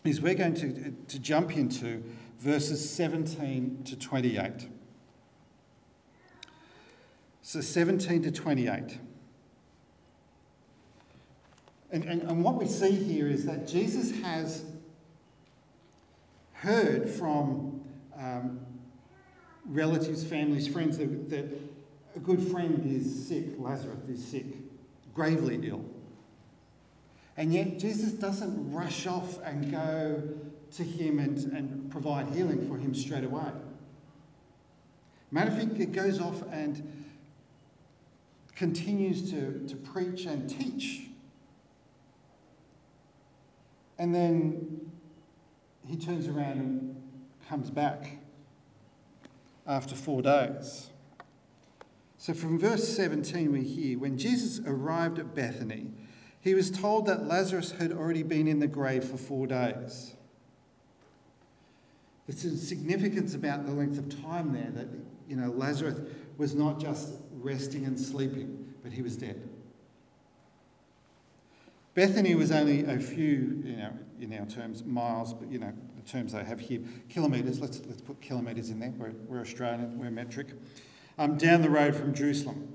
is 0.05 0.21
we're 0.21 0.35
going 0.35 0.55
to, 0.55 0.91
to 0.91 1.19
jump 1.19 1.57
into 1.57 2.03
verses 2.39 2.89
17 2.91 3.85
to 3.85 3.97
28. 3.97 4.69
So 7.47 7.61
17 7.61 8.25
to 8.25 8.33
28. 8.33 8.99
And, 11.93 12.05
and, 12.05 12.23
and 12.23 12.43
what 12.43 12.57
we 12.57 12.67
see 12.67 12.91
here 12.91 13.29
is 13.29 13.47
that 13.47 13.69
Jesus 13.69 14.11
has 14.23 14.65
heard 16.55 17.09
from 17.09 17.83
um, 18.19 18.59
relatives, 19.65 20.25
families, 20.25 20.67
friends 20.67 20.99
that, 20.99 21.31
that 21.31 21.47
a 22.17 22.19
good 22.19 22.43
friend 22.51 22.85
is 22.85 23.29
sick, 23.29 23.45
Lazarus 23.59 24.01
is 24.09 24.27
sick, 24.27 24.47
gravely 25.15 25.61
ill. 25.63 25.85
And 27.37 27.55
yet, 27.55 27.79
Jesus 27.79 28.11
doesn't 28.11 28.73
rush 28.73 29.07
off 29.07 29.41
and 29.45 29.71
go 29.71 30.21
to 30.73 30.83
him 30.83 31.21
and, 31.21 31.39
and 31.53 31.93
provide 31.93 32.29
healing 32.31 32.67
for 32.67 32.77
him 32.77 32.93
straight 32.93 33.23
away. 33.23 33.53
Matter 35.31 35.53
of 35.53 35.59
fact, 35.59 35.79
it 35.79 35.93
goes 35.93 36.21
off 36.21 36.43
and 36.51 37.05
continues 38.57 39.31
to, 39.31 39.65
to 39.69 39.77
preach 39.77 40.25
and 40.25 40.49
teach. 40.49 41.03
And 43.99 44.15
then 44.15 44.91
he 45.87 45.97
turns 45.97 46.27
around 46.27 46.59
and 46.59 47.03
comes 47.49 47.71
back 47.71 48.19
after 49.67 49.95
four 49.95 50.23
days. 50.23 50.91
So 52.19 52.35
from 52.35 52.59
verse 52.59 52.89
17, 52.97 53.53
we 53.53 53.63
hear 53.63 53.99
when 53.99 54.19
Jesus 54.19 54.61
arrived 54.67 55.19
at 55.19 55.35
Bethany, 55.35 55.91
he 56.41 56.55
was 56.55 56.71
told 56.71 57.07
that 57.07 57.27
Lazarus 57.27 57.73
had 57.73 57.93
already 57.93 58.23
been 58.23 58.49
in 58.49 58.59
the 58.59 58.67
grave 58.67 59.05
for 59.05 59.17
four 59.17 59.47
days. 59.47 60.15
There's 62.27 62.45
a 62.45 62.57
significance 62.57 63.35
about 63.35 63.67
the 63.67 63.73
length 63.73 63.99
of 63.99 64.23
time 64.23 64.53
there 64.53 64.71
that, 64.75 64.89
you 65.29 65.37
know, 65.37 65.51
Lazarus 65.51 66.01
was 66.39 66.55
not 66.55 66.81
just 66.81 67.15
resting 67.47 67.85
and 67.85 67.99
sleeping, 67.99 68.75
but 68.83 68.93
he 68.93 69.03
was 69.03 69.17
dead. 69.17 69.41
Bethany 71.95 72.35
was 72.35 72.51
only 72.51 72.85
a 72.85 72.99
few, 72.99 73.63
you 73.65 73.77
know, 73.77 73.93
in 74.21 74.37
our 74.39 74.47
terms, 74.47 74.85
miles, 74.85 75.33
but 75.33 75.51
you 75.51 75.59
know, 75.59 75.73
the 75.97 76.11
terms 76.11 76.33
they 76.33 76.45
have 76.45 76.61
here, 76.61 76.81
kilometres, 77.09 77.61
let's, 77.61 77.81
let's 77.87 78.03
put 78.03 78.21
kilometres 78.21 78.69
in 78.71 78.81
there, 78.81 78.93
we're, 78.99 79.13
we're 79.29 79.41
Australian, 79.41 79.99
we're 79.99 80.11
metric, 80.11 80.49
um, 81.19 81.39
down 81.39 81.63
the 81.63 81.71
road 81.71 81.95
from 81.95 82.13
Jerusalem. 82.13 82.69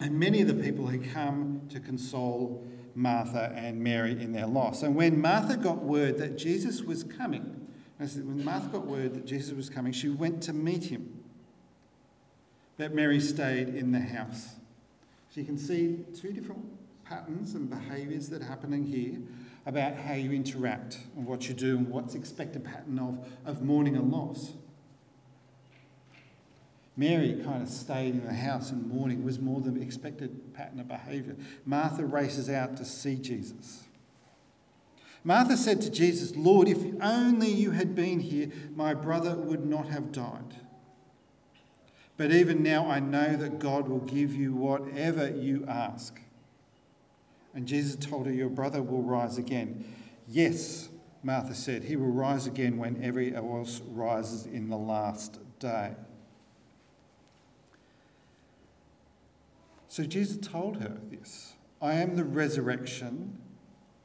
And 0.00 0.18
many 0.18 0.40
of 0.40 0.48
the 0.48 0.54
people 0.54 0.88
had 0.88 1.10
come 1.12 1.62
to 1.70 1.78
console 1.78 2.66
Martha 2.94 3.52
and 3.54 3.80
Mary 3.80 4.12
in 4.20 4.32
their 4.32 4.46
loss. 4.46 4.82
And 4.82 4.96
when 4.96 5.20
Martha 5.20 5.56
got 5.56 5.78
word 5.78 6.18
that 6.18 6.36
Jesus 6.36 6.82
was 6.82 7.04
coming, 7.04 7.68
when 7.98 8.44
Martha 8.44 8.68
got 8.68 8.86
word 8.86 9.14
that 9.14 9.24
Jesus 9.24 9.54
was 9.54 9.70
coming, 9.70 9.92
she 9.92 10.08
went 10.08 10.42
to 10.42 10.52
meet 10.52 10.84
him. 10.84 11.21
But 12.82 12.96
Mary 12.96 13.20
stayed 13.20 13.68
in 13.68 13.92
the 13.92 14.00
house. 14.00 14.56
So 15.30 15.40
you 15.40 15.46
can 15.46 15.56
see 15.56 16.04
two 16.20 16.32
different 16.32 16.64
patterns 17.04 17.54
and 17.54 17.70
behaviours 17.70 18.28
that 18.30 18.42
are 18.42 18.46
happening 18.46 18.82
here 18.84 19.20
about 19.66 19.94
how 19.94 20.14
you 20.14 20.32
interact 20.32 20.98
and 21.16 21.24
what 21.24 21.46
you 21.46 21.54
do 21.54 21.76
and 21.76 21.88
what's 21.88 22.16
expected 22.16 22.64
pattern 22.64 22.98
of, 22.98 23.24
of 23.46 23.62
mourning 23.62 23.94
and 23.94 24.10
loss. 24.10 24.54
Mary 26.96 27.40
kind 27.44 27.62
of 27.62 27.68
stayed 27.68 28.14
in 28.14 28.26
the 28.26 28.34
house 28.34 28.72
and 28.72 28.84
mourning 28.88 29.22
was 29.22 29.38
more 29.38 29.60
than 29.60 29.80
expected 29.80 30.52
pattern 30.52 30.80
of 30.80 30.88
behaviour. 30.88 31.36
Martha 31.64 32.04
races 32.04 32.50
out 32.50 32.76
to 32.78 32.84
see 32.84 33.14
Jesus. 33.14 33.84
Martha 35.22 35.56
said 35.56 35.80
to 35.82 35.88
Jesus, 35.88 36.34
Lord, 36.34 36.66
if 36.66 36.82
only 37.00 37.48
you 37.48 37.70
had 37.70 37.94
been 37.94 38.18
here, 38.18 38.50
my 38.74 38.92
brother 38.92 39.36
would 39.36 39.64
not 39.64 39.86
have 39.86 40.10
died. 40.10 40.56
But 42.16 42.30
even 42.32 42.62
now 42.62 42.90
I 42.90 43.00
know 43.00 43.36
that 43.36 43.58
God 43.58 43.88
will 43.88 44.00
give 44.00 44.34
you 44.34 44.54
whatever 44.54 45.30
you 45.30 45.64
ask. 45.66 46.20
And 47.54 47.66
Jesus 47.66 47.96
told 47.96 48.26
her, 48.26 48.32
Your 48.32 48.48
brother 48.48 48.82
will 48.82 49.02
rise 49.02 49.38
again. 49.38 49.84
Yes, 50.28 50.88
Martha 51.22 51.54
said, 51.54 51.84
He 51.84 51.96
will 51.96 52.06
rise 52.06 52.46
again 52.46 52.78
when 52.78 53.02
everyone 53.02 53.58
else 53.58 53.80
rises 53.88 54.46
in 54.46 54.68
the 54.68 54.78
last 54.78 55.38
day. 55.58 55.92
So 59.88 60.04
Jesus 60.04 60.38
told 60.38 60.78
her 60.78 60.98
this 61.10 61.52
I 61.80 61.94
am 61.94 62.16
the 62.16 62.24
resurrection 62.24 63.38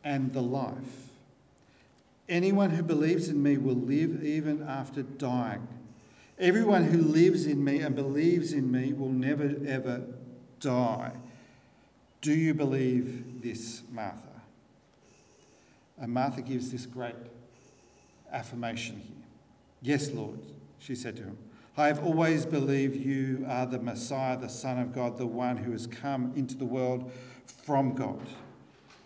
and 0.03 0.33
the 0.33 0.41
life. 0.41 1.11
Anyone 2.27 2.71
who 2.71 2.83
believes 2.83 3.29
in 3.29 3.41
me 3.41 3.57
will 3.57 3.75
live 3.75 4.21
even 4.23 4.63
after 4.63 5.01
dying. 5.01 5.67
Everyone 6.39 6.83
who 6.83 7.01
lives 7.01 7.47
in 7.47 7.63
me 7.63 7.79
and 7.79 7.95
believes 7.95 8.53
in 8.53 8.71
me 8.71 8.93
will 8.93 9.11
never 9.11 9.55
ever 9.67 10.03
die. 10.59 11.13
Do 12.21 12.33
you 12.33 12.53
believe 12.53 13.41
this, 13.41 13.81
Martha? 13.91 14.41
And 15.97 16.13
Martha 16.13 16.41
gives 16.41 16.71
this 16.71 16.85
great 16.85 17.15
affirmation 18.31 18.99
here. 18.99 19.25
Yes, 19.81 20.11
Lord, 20.11 20.39
she 20.77 20.93
said 20.93 21.15
to 21.17 21.23
him. 21.23 21.37
I 21.75 21.87
have 21.87 22.03
always 22.03 22.45
believed 22.45 22.95
you 22.95 23.45
are 23.47 23.65
the 23.65 23.79
Messiah, 23.79 24.37
the 24.37 24.49
Son 24.49 24.79
of 24.79 24.93
God, 24.93 25.17
the 25.17 25.27
one 25.27 25.57
who 25.57 25.71
has 25.71 25.87
come 25.87 26.33
into 26.35 26.55
the 26.55 26.65
world 26.65 27.11
from 27.45 27.93
God. 27.93 28.27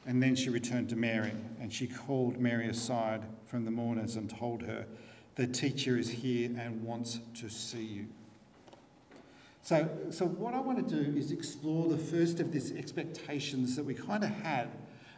And 0.05 0.23
then 0.23 0.35
she 0.35 0.49
returned 0.49 0.89
to 0.89 0.95
Mary, 0.95 1.33
and 1.59 1.71
she 1.71 1.87
called 1.87 2.39
Mary 2.39 2.67
aside 2.67 3.23
from 3.45 3.65
the 3.65 3.71
mourners 3.71 4.15
and 4.15 4.29
told 4.29 4.63
her, 4.63 4.85
The 5.35 5.47
teacher 5.47 5.97
is 5.97 6.09
here 6.09 6.49
and 6.57 6.83
wants 6.83 7.19
to 7.35 7.49
see 7.49 7.83
you. 7.83 8.07
So, 9.63 9.89
so 10.09 10.25
what 10.25 10.53
I 10.53 10.59
want 10.59 10.87
to 10.87 11.03
do 11.03 11.17
is 11.17 11.31
explore 11.31 11.87
the 11.87 11.97
first 11.97 12.39
of 12.39 12.51
these 12.51 12.71
expectations 12.71 13.75
that 13.75 13.85
we 13.85 13.93
kind 13.93 14.23
of 14.23 14.29
had. 14.29 14.69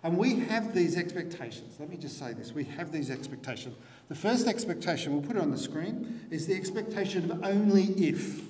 And 0.03 0.17
we 0.17 0.39
have 0.41 0.75
these 0.75 0.97
expectations. 0.97 1.77
Let 1.79 1.89
me 1.89 1.95
just 1.95 2.19
say 2.19 2.33
this 2.33 2.51
we 2.51 2.65
have 2.65 2.91
these 2.91 3.09
expectations. 3.09 3.75
The 4.09 4.15
first 4.15 4.47
expectation, 4.47 5.13
we'll 5.13 5.21
put 5.21 5.37
it 5.37 5.41
on 5.41 5.49
the 5.49 5.57
screen, 5.57 6.27
is 6.29 6.45
the 6.45 6.55
expectation 6.55 7.31
of 7.31 7.43
only 7.43 7.83
if. 7.97 8.41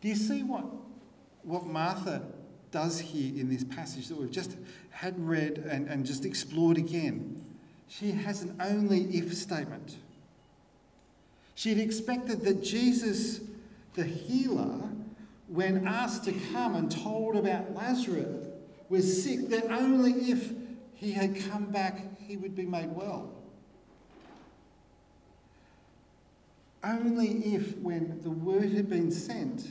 Do 0.00 0.08
you 0.08 0.14
see 0.14 0.44
what, 0.44 0.64
what 1.42 1.66
Martha 1.66 2.22
does 2.70 3.00
here 3.00 3.40
in 3.40 3.48
this 3.48 3.64
passage 3.64 4.06
that 4.06 4.16
we've 4.16 4.30
just 4.30 4.56
had 4.90 5.18
read 5.18 5.58
and, 5.68 5.88
and 5.88 6.06
just 6.06 6.24
explored 6.24 6.78
again? 6.78 7.44
She 7.88 8.12
has 8.12 8.42
an 8.42 8.56
only 8.60 9.04
if 9.16 9.34
statement. 9.34 9.96
She'd 11.54 11.78
expected 11.78 12.42
that 12.42 12.62
Jesus, 12.62 13.40
the 13.94 14.04
healer, 14.04 14.78
when 15.48 15.88
asked 15.88 16.24
to 16.24 16.32
come 16.52 16.76
and 16.76 16.90
told 16.90 17.36
about 17.36 17.74
Lazarus 17.74 18.46
was 18.88 19.24
sick, 19.24 19.48
that 19.48 19.70
only 19.70 20.12
if 20.30 20.52
he 20.94 21.12
had 21.12 21.40
come 21.50 21.66
back 21.66 22.20
he 22.20 22.36
would 22.36 22.54
be 22.54 22.66
made 22.66 22.94
well. 22.94 23.32
Only 26.84 27.54
if, 27.54 27.76
when 27.78 28.20
the 28.22 28.30
word 28.30 28.70
had 28.70 28.88
been 28.88 29.10
sent 29.10 29.66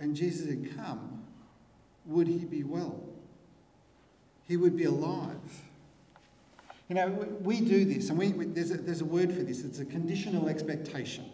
and 0.00 0.16
Jesus 0.16 0.48
had 0.48 0.76
come, 0.76 1.22
would 2.06 2.26
he 2.26 2.44
be 2.44 2.64
well. 2.64 3.03
He 4.46 4.56
would 4.56 4.76
be 4.76 4.84
alive. 4.84 5.38
You 6.88 6.96
know, 6.96 7.08
we 7.40 7.60
do 7.60 7.84
this, 7.84 8.10
and 8.10 8.18
we, 8.18 8.28
there's, 8.28 8.70
a, 8.70 8.76
there's 8.76 9.00
a 9.00 9.06
word 9.06 9.32
for 9.32 9.42
this. 9.42 9.64
It's 9.64 9.78
a 9.78 9.86
conditional 9.86 10.48
expectation. 10.48 11.24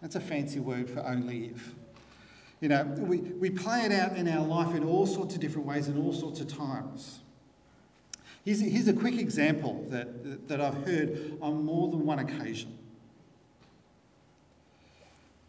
That's 0.00 0.14
a 0.14 0.20
fancy 0.20 0.60
word 0.60 0.88
for 0.88 1.00
only 1.00 1.46
if. 1.46 1.74
You 2.60 2.68
know, 2.68 2.84
we, 2.84 3.18
we 3.18 3.50
play 3.50 3.80
it 3.80 3.92
out 3.92 4.16
in 4.16 4.28
our 4.28 4.46
life 4.46 4.74
in 4.74 4.84
all 4.84 5.06
sorts 5.06 5.34
of 5.34 5.40
different 5.40 5.66
ways 5.66 5.88
and 5.88 5.98
all 5.98 6.12
sorts 6.12 6.40
of 6.40 6.48
times. 6.48 7.18
Here's, 8.44 8.60
here's 8.60 8.88
a 8.88 8.92
quick 8.92 9.18
example 9.18 9.84
that, 9.88 10.48
that 10.48 10.60
I've 10.60 10.86
heard 10.86 11.36
on 11.40 11.64
more 11.64 11.90
than 11.90 12.06
one 12.06 12.20
occasion. 12.20 12.78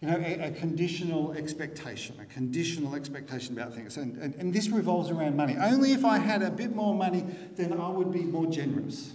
You 0.05 0.11
know, 0.11 0.17
a, 0.17 0.47
a, 0.49 0.51
conditional 0.51 1.31
expectation, 1.33 2.15
a 2.19 2.25
conditional 2.25 2.93
expectation 2.93 3.57
about 3.57 3.73
things. 3.73 3.97
And, 3.97 4.15
and, 4.17 4.35
and 4.35 4.53
this 4.53 4.69
revolves 4.69 5.09
around 5.09 5.35
money. 5.35 5.57
Only 5.59 5.93
if 5.93 6.05
I 6.05 6.19
had 6.19 6.43
a 6.43 6.51
bit 6.51 6.75
more 6.75 6.93
money, 6.93 7.25
then 7.55 7.73
I 7.73 7.89
would 7.89 8.11
be 8.11 8.21
more 8.21 8.45
generous. 8.45 9.13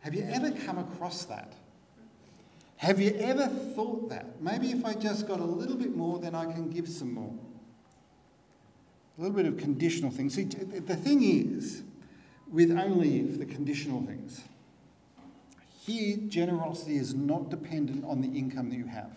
Have 0.00 0.14
you 0.14 0.26
ever 0.30 0.50
come 0.50 0.76
across 0.76 1.24
that? 1.24 1.54
Have 2.76 3.00
you 3.00 3.16
ever 3.18 3.46
thought 3.46 4.10
that? 4.10 4.42
Maybe 4.42 4.72
if 4.72 4.84
I 4.84 4.92
just 4.92 5.26
got 5.26 5.40
a 5.40 5.44
little 5.44 5.76
bit 5.76 5.96
more, 5.96 6.18
then 6.18 6.34
I 6.34 6.52
can 6.52 6.68
give 6.68 6.86
some 6.86 7.14
more. 7.14 7.32
A 9.16 9.22
little 9.22 9.34
bit 9.34 9.46
of 9.46 9.56
conditional 9.56 10.10
things. 10.10 10.34
See, 10.34 10.44
the 10.44 10.96
thing 10.96 11.22
is, 11.22 11.82
with 12.50 12.70
only 12.70 13.20
if, 13.20 13.38
the 13.38 13.46
conditional 13.46 14.04
things, 14.04 14.42
here, 15.84 16.16
generosity 16.28 16.96
is 16.96 17.12
not 17.14 17.50
dependent 17.50 18.04
on 18.04 18.20
the 18.20 18.28
income 18.28 18.70
that 18.70 18.76
you 18.76 18.86
have. 18.86 19.10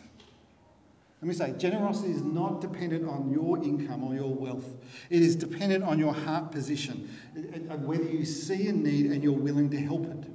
Let 1.22 1.28
me 1.28 1.34
say, 1.34 1.54
generosity 1.58 2.12
is 2.12 2.22
not 2.22 2.60
dependent 2.60 3.08
on 3.08 3.32
your 3.32 3.64
income 3.64 4.04
or 4.04 4.16
your 4.16 4.34
wealth. 4.34 4.76
It 5.10 5.22
is 5.22 5.36
dependent 5.36 5.84
on 5.84 6.00
your 6.00 6.14
heart 6.14 6.52
position, 6.52 7.10
whether 7.68 8.04
you 8.04 8.26
see 8.26 8.68
a 8.68 8.74
need 8.74 9.12
and 9.12 9.24
you're 9.24 9.32
willing 9.32 9.70
to 9.72 9.78
help 9.78 10.06
it. 10.06 10.30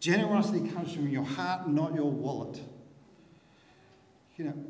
Generosity 0.00 0.68
comes 0.68 0.92
from 0.92 1.08
your 1.08 1.24
heart, 1.24 1.68
not 1.68 1.94
your 1.94 2.10
wallet. 2.10 2.60
You 4.36 4.46
know, 4.46 4.64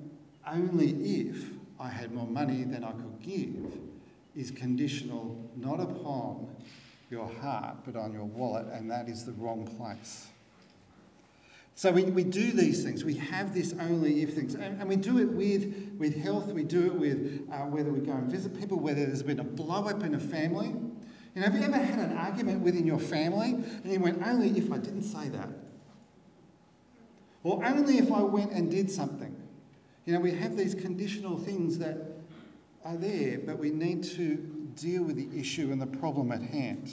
only 0.47 0.91
if 1.29 1.51
I 1.81 1.89
had 1.89 2.13
more 2.13 2.27
money 2.27 2.65
than 2.65 2.85
I 2.85 2.93
could 2.93 3.21
give 3.21 3.73
is 4.37 4.51
conditional 4.51 5.51
not 5.57 5.81
upon 5.81 6.55
your 7.11 7.29
heart 7.41 7.77
but 7.85 7.97
on 7.97 8.13
your 8.13 8.25
wallet, 8.25 8.67
and 8.73 8.91
that 8.91 9.09
is 9.09 9.25
the 9.25 9.33
wrong 9.33 9.67
place. 9.67 10.27
So 11.75 11.91
we, 11.91 12.05
we 12.05 12.25
do 12.25 12.53
these 12.53 12.85
things. 12.85 13.05
We 13.05 13.15
have 13.15 13.55
this 13.55 13.75
only 13.81 14.23
if 14.23 14.35
things. 14.35 14.55
And, 14.55 14.81
and 14.81 14.89
we 14.89 14.97
do 14.97 15.19
it 15.19 15.31
with, 15.33 15.97
with 15.99 16.17
health. 16.23 16.49
We 16.49 16.65
do 16.65 16.87
it 16.87 16.95
with 16.95 17.49
uh, 17.51 17.59
whether 17.61 17.91
we 17.91 18.01
go 18.01 18.13
and 18.13 18.31
visit 18.31 18.59
people, 18.59 18.79
whether 18.79 19.07
there's 19.07 19.23
been 19.23 19.41
a 19.41 19.45
blow 19.45 19.87
up 19.87 20.03
in 20.03 20.15
a 20.15 20.21
family. 20.21 20.69
You 21.35 21.41
know, 21.41 21.43
have 21.43 21.55
you 21.55 21.63
ever 21.63 21.79
had 21.79 21.99
an 21.99 22.17
argument 22.17 22.61
within 22.61 22.87
your 22.87 22.99
family 22.99 23.53
and 23.53 23.87
you 23.87 24.01
went, 24.01 24.25
only 24.27 24.51
if 24.51 24.71
I 24.71 24.77
didn't 24.77 25.03
say 25.03 25.29
that? 25.31 25.49
Or 27.43 27.65
only 27.65 27.99
if 27.99 28.13
I 28.13 28.21
went 28.21 28.53
and 28.53 28.71
did 28.71 28.91
something? 28.91 29.35
You 30.05 30.15
know, 30.15 30.21
we 30.21 30.33
have 30.33 30.57
these 30.57 30.75
conditional 30.75 31.39
things 31.39 31.79
that 31.79 31.97
are 32.85 32.97
there, 32.97 33.39
but 33.39 33.59
we 33.59 33.71
need 33.71 34.03
to 34.05 34.37
deal 34.77 35.05
with 35.05 35.17
the 35.17 35.39
issue 35.39 35.73
and 35.73 35.81
the 35.81 35.87
problem 35.87 36.33
at 36.33 36.43
hand. 36.43 36.93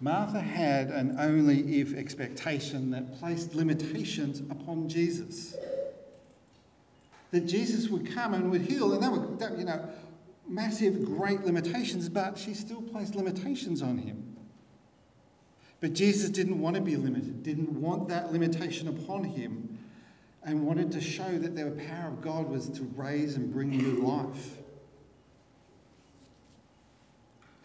Martha 0.00 0.40
had 0.40 0.88
an 0.88 1.16
only 1.18 1.80
if 1.80 1.94
expectation 1.94 2.90
that 2.90 3.18
placed 3.18 3.54
limitations 3.54 4.40
upon 4.50 4.88
Jesus. 4.88 5.56
That 7.30 7.46
Jesus 7.46 7.88
would 7.88 8.12
come 8.12 8.34
and 8.34 8.50
would 8.50 8.62
heal, 8.62 8.92
and 8.92 9.02
that 9.02 9.10
were, 9.10 9.58
you 9.58 9.64
know, 9.64 9.88
massive, 10.48 11.04
great 11.04 11.40
limitations, 11.44 12.08
but 12.08 12.38
she 12.38 12.54
still 12.54 12.82
placed 12.82 13.14
limitations 13.14 13.82
on 13.82 13.98
him. 13.98 14.36
But 15.80 15.92
Jesus 15.92 16.30
didn't 16.30 16.60
want 16.60 16.76
to 16.76 16.82
be 16.82 16.96
limited, 16.96 17.42
didn't 17.42 17.80
want 17.80 18.08
that 18.08 18.32
limitation 18.32 18.88
upon 18.88 19.24
him, 19.24 19.78
and 20.44 20.66
wanted 20.66 20.92
to 20.92 21.00
show 21.00 21.38
that 21.38 21.56
the 21.56 21.70
power 21.88 22.08
of 22.08 22.20
God 22.20 22.48
was 22.48 22.68
to 22.70 22.84
raise 22.94 23.34
and 23.34 23.52
bring 23.52 23.70
new 23.70 24.06
life. 24.06 24.58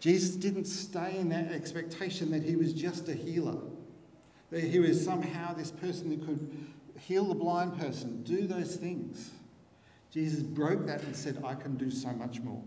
Jesus 0.01 0.35
didn't 0.35 0.65
stay 0.65 1.17
in 1.19 1.29
that 1.29 1.51
expectation 1.51 2.31
that 2.31 2.41
he 2.41 2.55
was 2.55 2.73
just 2.73 3.07
a 3.07 3.13
healer, 3.13 3.59
that 4.49 4.63
he 4.63 4.79
was 4.79 5.05
somehow 5.05 5.53
this 5.53 5.69
person 5.69 6.09
that 6.09 6.25
could 6.25 6.65
heal 6.99 7.25
the 7.25 7.35
blind 7.35 7.77
person, 7.77 8.23
do 8.23 8.47
those 8.47 8.75
things. 8.75 9.29
Jesus 10.11 10.41
broke 10.41 10.87
that 10.87 11.03
and 11.03 11.15
said, 11.15 11.43
I 11.45 11.53
can 11.53 11.77
do 11.77 11.91
so 11.91 12.09
much 12.13 12.39
more. 12.39 12.63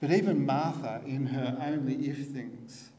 But 0.00 0.10
even 0.10 0.46
Martha, 0.46 1.02
in 1.04 1.26
her 1.26 1.58
only 1.62 2.08
if 2.08 2.16
things, 2.28 2.89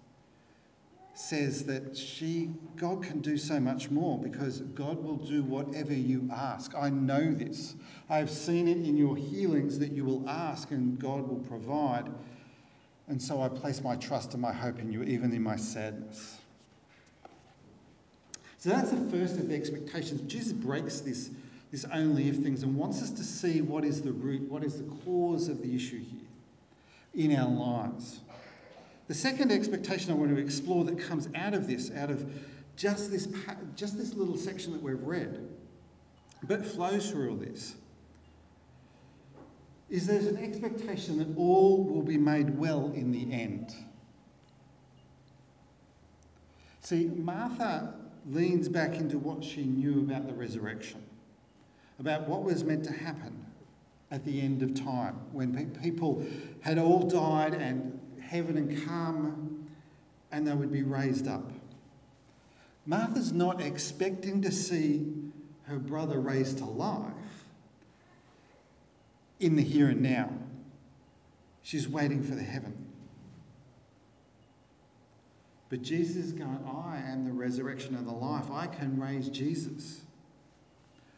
says 1.21 1.65
that 1.65 1.95
she, 1.95 2.49
God 2.75 3.03
can 3.03 3.21
do 3.21 3.37
so 3.37 3.59
much 3.59 3.91
more 3.91 4.17
because 4.17 4.61
God 4.61 5.03
will 5.03 5.17
do 5.17 5.43
whatever 5.43 5.93
you 5.93 6.27
ask. 6.33 6.73
I 6.75 6.89
know 6.89 7.33
this. 7.33 7.75
I 8.09 8.17
have 8.17 8.29
seen 8.29 8.67
it 8.67 8.77
in 8.77 8.97
your 8.97 9.15
healings 9.15 9.79
that 9.79 9.91
you 9.91 10.03
will 10.03 10.27
ask 10.27 10.71
and 10.71 10.97
God 10.97 11.27
will 11.27 11.39
provide. 11.39 12.11
And 13.07 13.21
so 13.21 13.41
I 13.41 13.49
place 13.49 13.81
my 13.81 13.95
trust 13.95 14.33
and 14.33 14.41
my 14.41 14.51
hope 14.51 14.79
in 14.79 14.91
you, 14.91 15.03
even 15.03 15.31
in 15.31 15.43
my 15.43 15.57
sadness. 15.57 16.39
So 18.57 18.69
that's 18.69 18.91
the 18.91 19.09
first 19.09 19.37
of 19.37 19.47
the 19.47 19.55
expectations. 19.55 20.21
Jesus 20.31 20.53
breaks 20.53 21.01
this, 21.01 21.29
this 21.71 21.85
only 21.93 22.29
if 22.29 22.37
things 22.37 22.63
and 22.63 22.75
wants 22.75 23.01
us 23.01 23.11
to 23.11 23.23
see 23.23 23.61
what 23.61 23.83
is 23.83 24.01
the 24.01 24.11
root, 24.11 24.49
what 24.49 24.63
is 24.63 24.77
the 24.77 24.89
cause 25.05 25.47
of 25.47 25.61
the 25.61 25.75
issue 25.75 25.99
here 25.99 26.21
in 27.13 27.35
our 27.35 27.49
lives. 27.49 28.21
The 29.11 29.17
second 29.17 29.51
expectation 29.51 30.09
I 30.09 30.13
want 30.13 30.33
to 30.33 30.41
explore 30.41 30.85
that 30.85 30.97
comes 30.97 31.27
out 31.35 31.53
of 31.53 31.67
this, 31.67 31.91
out 31.91 32.09
of 32.09 32.31
just 32.77 33.11
this, 33.11 33.27
just 33.75 33.97
this 33.97 34.13
little 34.13 34.37
section 34.37 34.71
that 34.71 34.81
we've 34.81 35.03
read, 35.03 35.49
but 36.43 36.65
flows 36.65 37.11
through 37.11 37.31
all 37.31 37.35
this, 37.35 37.75
is 39.89 40.07
there's 40.07 40.27
an 40.27 40.37
expectation 40.37 41.17
that 41.17 41.27
all 41.37 41.83
will 41.83 42.03
be 42.03 42.17
made 42.17 42.57
well 42.57 42.93
in 42.95 43.11
the 43.11 43.33
end. 43.33 43.75
See, 46.79 47.07
Martha 47.13 47.93
leans 48.29 48.69
back 48.69 48.95
into 48.95 49.17
what 49.17 49.43
she 49.43 49.65
knew 49.65 49.99
about 49.99 50.25
the 50.25 50.33
resurrection, 50.33 51.03
about 51.99 52.29
what 52.29 52.43
was 52.43 52.63
meant 52.63 52.85
to 52.85 52.93
happen 52.93 53.45
at 54.09 54.23
the 54.23 54.39
end 54.39 54.63
of 54.63 54.73
time 54.73 55.15
when 55.33 55.69
people 55.81 56.25
had 56.61 56.77
all 56.77 57.01
died 57.09 57.53
and 57.53 58.00
heaven 58.31 58.57
and 58.57 58.85
come 58.85 59.67
and 60.31 60.47
they 60.47 60.53
would 60.53 60.71
be 60.71 60.83
raised 60.83 61.27
up. 61.27 61.51
Martha's 62.85 63.33
not 63.33 63.61
expecting 63.61 64.41
to 64.41 64.51
see 64.51 65.05
her 65.63 65.77
brother 65.77 66.19
raised 66.19 66.59
to 66.59 66.65
life 66.65 67.11
in 69.41 69.57
the 69.57 69.61
here 69.61 69.89
and 69.89 70.01
now. 70.01 70.31
She's 71.61 71.89
waiting 71.89 72.23
for 72.23 72.33
the 72.33 72.41
heaven. 72.41 72.87
But 75.69 75.81
Jesus 75.81 76.17
is 76.17 76.31
going, 76.31 76.59
I 76.65 77.01
am 77.11 77.25
the 77.25 77.33
resurrection 77.33 77.95
and 77.95 78.07
the 78.07 78.13
life. 78.13 78.49
I 78.49 78.67
can 78.67 78.99
raise 78.99 79.27
Jesus. 79.27 80.01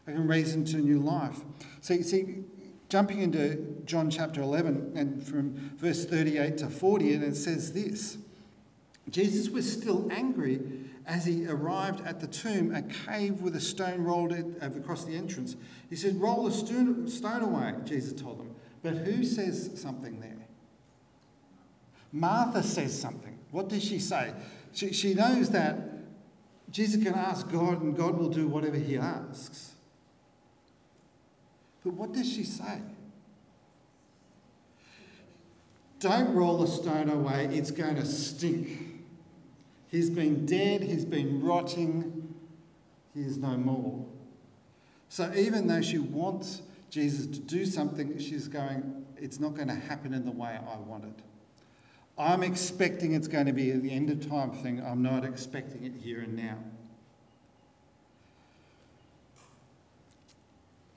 I 0.07 0.11
can 0.11 0.27
raise 0.27 0.53
him 0.53 0.65
to 0.65 0.77
new 0.77 0.99
life. 0.99 1.39
So 1.81 1.93
you 1.93 2.03
see, 2.03 2.43
jumping 2.89 3.19
into 3.19 3.72
John 3.85 4.09
chapter 4.09 4.41
11 4.41 4.93
and 4.95 5.21
from 5.21 5.71
verse 5.77 6.05
38 6.05 6.57
to 6.59 6.69
40, 6.69 7.13
and 7.13 7.23
it 7.23 7.35
says 7.35 7.73
this 7.73 8.17
Jesus 9.09 9.49
was 9.49 9.71
still 9.71 10.07
angry 10.11 10.61
as 11.05 11.25
he 11.25 11.45
arrived 11.47 12.05
at 12.05 12.19
the 12.19 12.27
tomb, 12.27 12.73
a 12.73 12.81
cave 12.81 13.41
with 13.41 13.55
a 13.55 13.61
stone 13.61 14.03
rolled 14.03 14.31
uh, 14.31 14.65
across 14.65 15.03
the 15.03 15.15
entrance. 15.15 15.55
He 15.89 15.95
said, 15.95 16.19
Roll 16.19 16.45
the 16.45 16.51
stone 17.09 17.41
away, 17.41 17.73
Jesus 17.83 18.13
told 18.13 18.39
them. 18.39 18.55
But 18.81 18.95
who 18.95 19.23
says 19.23 19.71
something 19.75 20.19
there? 20.19 20.47
Martha 22.11 22.63
says 22.63 22.97
something. 22.97 23.37
What 23.51 23.69
does 23.69 23.83
she 23.83 23.99
say? 23.99 24.33
She, 24.71 24.93
she 24.93 25.13
knows 25.13 25.49
that 25.49 25.77
Jesus 26.69 27.03
can 27.03 27.13
ask 27.13 27.51
God 27.51 27.81
and 27.81 27.95
God 27.95 28.17
will 28.17 28.29
do 28.29 28.47
whatever 28.47 28.77
he 28.77 28.97
asks. 28.97 29.71
But 31.83 31.93
what 31.93 32.13
does 32.13 32.31
she 32.31 32.43
say? 32.43 32.81
Don't 36.03 36.33
roll 36.33 36.57
the 36.57 36.67
stone 36.67 37.07
away, 37.07 37.45
it's 37.53 37.71
going 37.71 37.95
to 37.95 38.05
stink. 38.05 38.99
He's 39.89 40.09
been 40.09 40.45
dead, 40.45 40.83
he's 40.83 41.05
been 41.05 41.41
rotting, 41.41 42.35
he 43.13 43.21
is 43.21 43.37
no 43.37 43.55
more. 43.55 44.05
So 45.07 45.31
even 45.33 45.67
though 45.67 45.81
she 45.81 45.99
wants 45.99 46.61
Jesus 46.89 47.25
to 47.27 47.39
do 47.39 47.65
something, 47.65 48.19
she's 48.19 48.49
going, 48.49 49.05
it's 49.15 49.39
not 49.39 49.55
going 49.55 49.69
to 49.69 49.75
happen 49.75 50.13
in 50.13 50.25
the 50.25 50.31
way 50.31 50.59
I 50.59 50.75
want 50.75 51.05
it. 51.05 51.23
I'm 52.17 52.43
expecting 52.43 53.13
it's 53.13 53.29
going 53.29 53.45
to 53.45 53.53
be 53.53 53.71
the 53.71 53.89
end 53.89 54.09
of 54.09 54.27
time 54.27 54.51
thing. 54.51 54.85
I'm 54.85 55.01
not 55.01 55.23
expecting 55.23 55.85
it 55.85 55.93
here 56.03 56.19
and 56.19 56.35
now. 56.35 56.57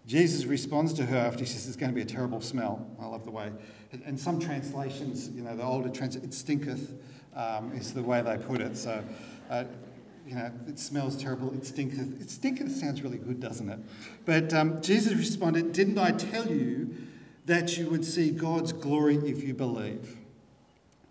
Jesus 0.07 0.45
responds 0.45 0.93
to 0.95 1.07
her 1.07 1.17
after 1.17 1.45
she 1.45 1.53
says 1.53 1.67
it's 1.67 1.77
going 1.77 1.91
to 1.91 1.95
be 1.95 2.03
a 2.03 2.05
terrible 2.05 2.41
smell. 2.41 2.87
I 3.01 3.07
love 3.07 3.25
the 3.25 3.31
way. 3.33 3.51
And 4.05 4.19
some 4.19 4.39
translations, 4.39 5.29
you 5.31 5.43
know, 5.43 5.57
the 5.57 5.65
older 5.65 5.89
translation, 5.89 6.29
it 6.29 6.35
stinketh 6.35 6.93
um, 7.35 7.73
is 7.73 7.93
the 7.93 8.03
way 8.03 8.23
they 8.23 8.37
put 8.37 8.61
it. 8.61 8.77
So, 8.77 9.03
uh, 9.51 9.65
you 10.27 10.35
know, 10.35 10.51
it 10.69 10.79
smells 10.79 11.17
terrible, 11.17 11.53
it 11.55 11.67
stinketh. 11.67 12.21
It 12.21 12.31
stinketh 12.31 12.73
sounds 12.73 13.03
really 13.03 13.19
good, 13.19 13.41
doesn't 13.41 13.69
it? 13.69 13.79
But 14.25 14.53
um, 14.53 14.81
Jesus 14.81 15.15
responded, 15.15 15.73
Didn't 15.73 15.99
I 15.99 16.13
tell 16.13 16.51
you 16.51 16.95
that 17.47 17.77
you 17.77 17.89
would 17.91 18.05
see 18.05 18.31
God's 18.31 18.73
glory 18.73 19.17
if 19.17 19.43
you 19.43 19.55
believe? 19.55 20.17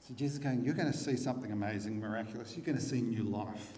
So 0.07 0.13
Jesus 0.13 0.37
is 0.37 0.43
going, 0.43 0.63
You're 0.63 0.73
going 0.73 0.91
to 0.91 0.97
see 0.97 1.17
something 1.17 1.51
amazing, 1.51 1.99
miraculous. 1.99 2.55
You're 2.55 2.65
going 2.65 2.77
to 2.77 2.83
see 2.83 3.01
new 3.01 3.23
life. 3.23 3.73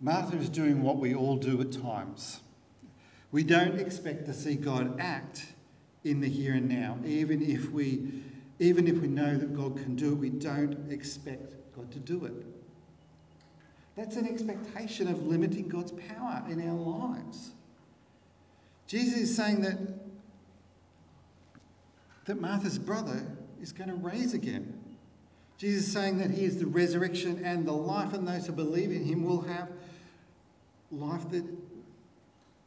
Martha 0.00 0.36
is 0.36 0.48
doing 0.48 0.82
what 0.82 0.96
we 0.96 1.14
all 1.14 1.36
do 1.36 1.60
at 1.60 1.72
times. 1.72 2.40
We 3.32 3.42
don't 3.42 3.80
expect 3.80 4.26
to 4.26 4.34
see 4.34 4.54
God 4.54 5.00
act 5.00 5.46
in 6.04 6.20
the 6.20 6.28
here 6.28 6.54
and 6.54 6.68
now, 6.68 6.98
even 7.04 7.42
if 7.42 7.70
we, 7.70 8.22
even 8.58 8.86
if 8.86 8.98
we 8.98 9.08
know 9.08 9.36
that 9.36 9.56
God 9.56 9.76
can 9.76 9.96
do 9.96 10.12
it. 10.12 10.16
We 10.16 10.28
don't 10.28 10.92
expect 10.92 11.54
God 11.74 11.90
to 11.92 11.98
do 11.98 12.26
it. 12.26 12.34
That's 13.96 14.16
an 14.16 14.26
expectation 14.26 15.08
of 15.08 15.26
limiting 15.26 15.68
God's 15.68 15.92
power 15.92 16.42
in 16.48 16.66
our 16.68 16.76
lives. 16.76 17.52
Jesus 18.86 19.18
is 19.18 19.36
saying 19.36 19.62
that, 19.62 19.78
that 22.26 22.40
Martha's 22.40 22.78
brother 22.78 23.26
is 23.60 23.72
going 23.72 23.88
to 23.88 23.96
raise 23.96 24.34
again. 24.34 24.78
Jesus 25.56 25.86
is 25.86 25.92
saying 25.92 26.18
that 26.18 26.30
he 26.30 26.44
is 26.44 26.58
the 26.58 26.66
resurrection 26.66 27.42
and 27.44 27.66
the 27.66 27.72
life, 27.72 28.12
and 28.12 28.26
those 28.26 28.46
who 28.46 28.52
believe 28.52 28.90
in 28.90 29.04
him 29.04 29.24
will 29.24 29.42
have 29.42 29.70
life 30.90 31.30
that 31.30 31.44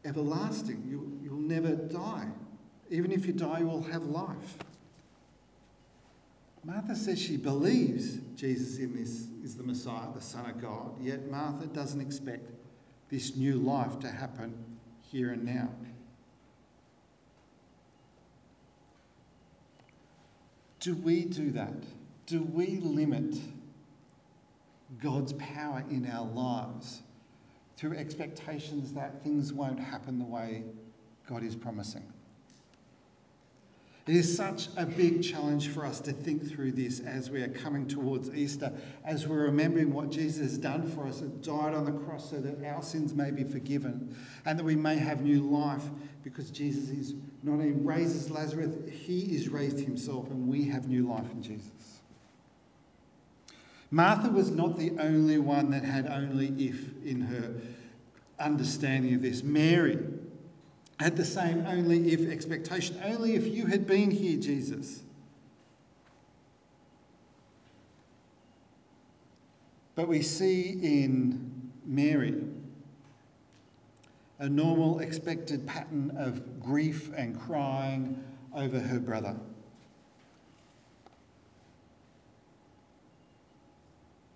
everlasting. 0.06 0.84
You, 0.88 1.20
you'll 1.24 1.40
never 1.40 1.76
die. 1.76 2.28
Even 2.90 3.12
if 3.12 3.26
you 3.26 3.34
die, 3.34 3.60
you 3.60 3.68
will 3.68 3.84
have 3.84 4.04
life. 4.04 4.58
Martha 6.64 6.96
says 6.96 7.22
she 7.22 7.38
believes 7.38 8.18
Jesus 8.36 8.80
in 8.80 8.96
this 8.96 9.28
is 9.44 9.56
the 9.56 9.64
Messiah, 9.64 10.08
the 10.14 10.22
Son 10.22 10.50
of 10.50 10.60
God, 10.60 11.00
yet 11.00 11.30
Martha 11.30 11.68
doesn't 11.68 12.02
expect 12.02 12.50
this 13.10 13.36
new 13.36 13.56
life 13.56 14.00
to 14.00 14.10
happen 14.10 14.54
here 15.12 15.32
and 15.32 15.46
now. 15.46 15.70
Do 20.80 20.96
we 20.96 21.26
do 21.26 21.52
that? 21.52 21.84
Do 22.26 22.42
we 22.42 22.78
limit 22.78 23.36
God's 25.02 25.34
power 25.34 25.84
in 25.90 26.10
our 26.10 26.26
lives 26.26 27.02
through 27.78 27.98
expectations 27.98 28.94
that 28.94 29.24
things 29.24 29.54
won't 29.54 29.80
happen 29.80 30.20
the 30.20 30.26
way 30.26 30.64
God 31.28 31.44
is 31.44 31.56
promising? 31.56 32.04
It 34.08 34.16
is 34.16 34.38
such 34.38 34.68
a 34.78 34.86
big 34.86 35.24
challenge 35.24 35.70
for 35.70 35.84
us 35.84 36.00
to 36.02 36.12
think 36.12 36.48
through 36.48 36.74
this 36.74 37.00
as 37.00 37.32
we 37.32 37.42
are 37.42 37.48
coming 37.48 37.88
towards 37.88 38.30
Easter, 38.36 38.72
as 39.04 39.28
we're 39.28 39.46
remembering 39.46 39.92
what 39.92 40.12
Jesus 40.12 40.42
has 40.42 40.58
done 40.60 40.88
for 40.88 41.08
us 41.08 41.22
and 41.22 41.42
died 41.42 41.74
on 41.74 41.86
the 41.86 41.92
cross 41.92 42.30
so 42.30 42.38
that 42.38 42.64
our 42.64 42.84
sins 42.84 43.16
may 43.16 43.32
be 43.32 43.44
forgiven 43.44 44.16
and 44.46 44.60
that 44.60 44.64
we 44.64 44.76
may 44.76 44.98
have 44.98 45.22
new 45.22 45.42
life 45.42 45.90
because 46.24 46.52
Jesus 46.52 46.90
is 46.90 47.16
not 47.42 47.54
only 47.54 47.72
raises 47.72 48.30
Lazarus, 48.30 48.76
he 48.92 49.22
is 49.22 49.50
raised 49.50 49.80
himself 49.80 50.30
and 50.30 50.48
we 50.48 50.66
have 50.66 50.88
new 50.88 51.08
life 51.08 51.32
in 51.32 51.42
Jesus. 51.42 51.95
Martha 53.96 54.28
was 54.30 54.52
not 54.52 54.78
the 54.78 54.92
only 55.00 55.38
one 55.38 55.72
that 55.72 55.86
had 55.86 56.06
only 56.08 56.48
if 56.62 57.02
in 57.06 57.22
her 57.22 57.56
understanding 58.38 59.14
of 59.14 59.22
this. 59.22 59.42
Mary 59.42 59.98
had 61.00 61.16
the 61.16 61.24
same 61.24 61.66
only 61.66 62.12
if 62.12 62.30
expectation. 62.30 63.00
Only 63.02 63.36
if 63.36 63.48
you 63.48 63.68
had 63.68 63.88
been 63.88 64.12
here, 64.12 64.38
Jesus. 64.38 65.02
But 69.96 70.10
we 70.10 70.22
see 70.22 70.72
in 70.72 71.72
Mary 71.86 72.36
a 74.40 74.50
normal 74.50 75.00
expected 75.00 75.66
pattern 75.66 76.12
of 76.18 76.60
grief 76.60 77.12
and 77.16 77.40
crying 77.40 78.22
over 78.54 78.78
her 78.78 79.00
brother. 79.00 79.38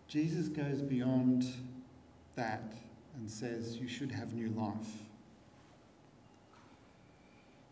Jesus 0.10 0.50
goes 0.50 0.82
beyond 0.82 1.46
that 2.36 2.74
and 3.16 3.32
says, 3.32 3.78
You 3.78 3.88
should 3.88 4.12
have 4.12 4.34
new 4.34 4.50
life 4.50 5.06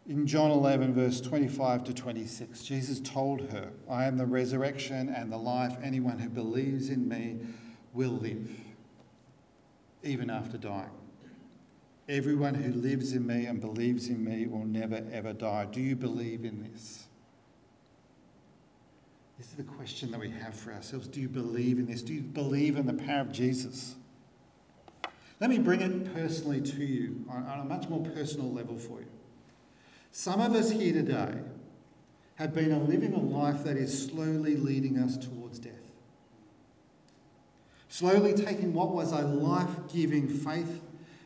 in 0.08 0.26
John 0.26 0.52
11, 0.52 0.94
verse 0.94 1.20
25 1.20 1.84
to 1.86 1.94
26, 1.94 2.64
Jesus 2.64 3.02
told 3.02 3.52
her, 3.52 3.72
I 3.90 4.06
am 4.06 4.18
the 4.18 4.26
resurrection 4.26 5.10
and 5.10 5.30
the 5.30 5.38
life. 5.38 5.76
Anyone 5.84 6.20
who 6.20 6.30
believes 6.30 6.90
in 6.90 7.10
me 7.10 7.40
will 7.94 8.12
live, 8.12 8.50
even 10.04 10.30
after 10.30 10.58
dying. 10.58 10.92
Everyone 12.08 12.54
who 12.54 12.72
lives 12.72 13.12
in 13.12 13.28
me 13.28 13.48
and 13.48 13.60
believes 13.60 14.08
in 14.08 14.24
me 14.24 14.48
will 14.48 14.64
never 14.64 15.04
ever 15.12 15.34
die. 15.34 15.66
Do 15.66 15.82
you 15.82 15.98
believe 15.98 16.46
in 16.46 16.64
this? 16.72 17.07
This 19.38 19.48
is 19.48 19.54
the 19.54 19.64
question 19.64 20.10
that 20.12 20.20
we 20.20 20.32
have 20.32 20.56
for 20.56 20.74
ourselves. 20.74 21.08
Do 21.08 21.22
you 21.22 21.30
believe 21.30 21.78
in 21.78 21.86
this? 21.86 22.02
Do 22.02 22.14
you 22.14 22.22
believe 22.22 22.76
in 22.76 22.88
the 22.88 22.94
power 22.94 23.22
of 23.22 23.32
Jesus? 23.32 23.96
Let 25.40 25.52
me 25.52 25.60
bring 25.60 25.82
it 25.82 26.14
personally 26.16 26.62
to 26.62 26.84
you 26.84 27.24
on, 27.30 27.44
on 27.44 27.60
a 27.60 27.66
much 27.66 27.88
more 27.88 28.04
personal 28.04 28.52
level 28.52 28.80
for 28.80 29.00
you. 29.00 29.08
Some 30.12 30.42
of 30.42 30.56
us 30.56 30.72
here 30.72 30.94
today 30.94 31.36
have 32.36 32.56
been 32.56 32.88
living 32.88 33.14
a 33.14 33.20
life 33.20 33.64
that 33.64 33.78
is 33.78 34.08
slowly 34.08 34.56
leading 34.56 34.98
us 34.98 35.18
towards 35.18 35.60
death. 35.60 35.74
Slowly 37.90 38.34
taking 38.34 38.74
what 38.74 38.90
was 38.90 39.12
a 39.12 39.22
life 39.22 39.70
giving 39.94 40.28
faith 40.28 40.82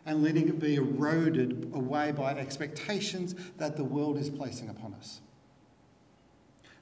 and 0.06 0.22
letting 0.22 0.50
it 0.50 0.60
be 0.60 0.76
eroded 0.76 1.72
away 1.74 2.12
by 2.12 2.34
expectations 2.34 3.36
that 3.58 3.78
the 3.78 3.84
world 3.84 4.18
is 4.18 4.30
placing 4.30 4.70
upon 4.70 4.94
us. 4.96 5.22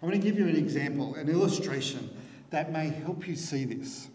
I 0.01 0.05
want 0.05 0.15
to 0.15 0.21
give 0.21 0.37
you 0.37 0.47
an 0.47 0.55
example, 0.55 1.15
an 1.15 1.29
illustration 1.29 2.09
that 2.51 2.71
may 2.71 2.89
help 2.89 3.27
you 3.27 3.35
see 3.35 3.65
this. 3.65 4.07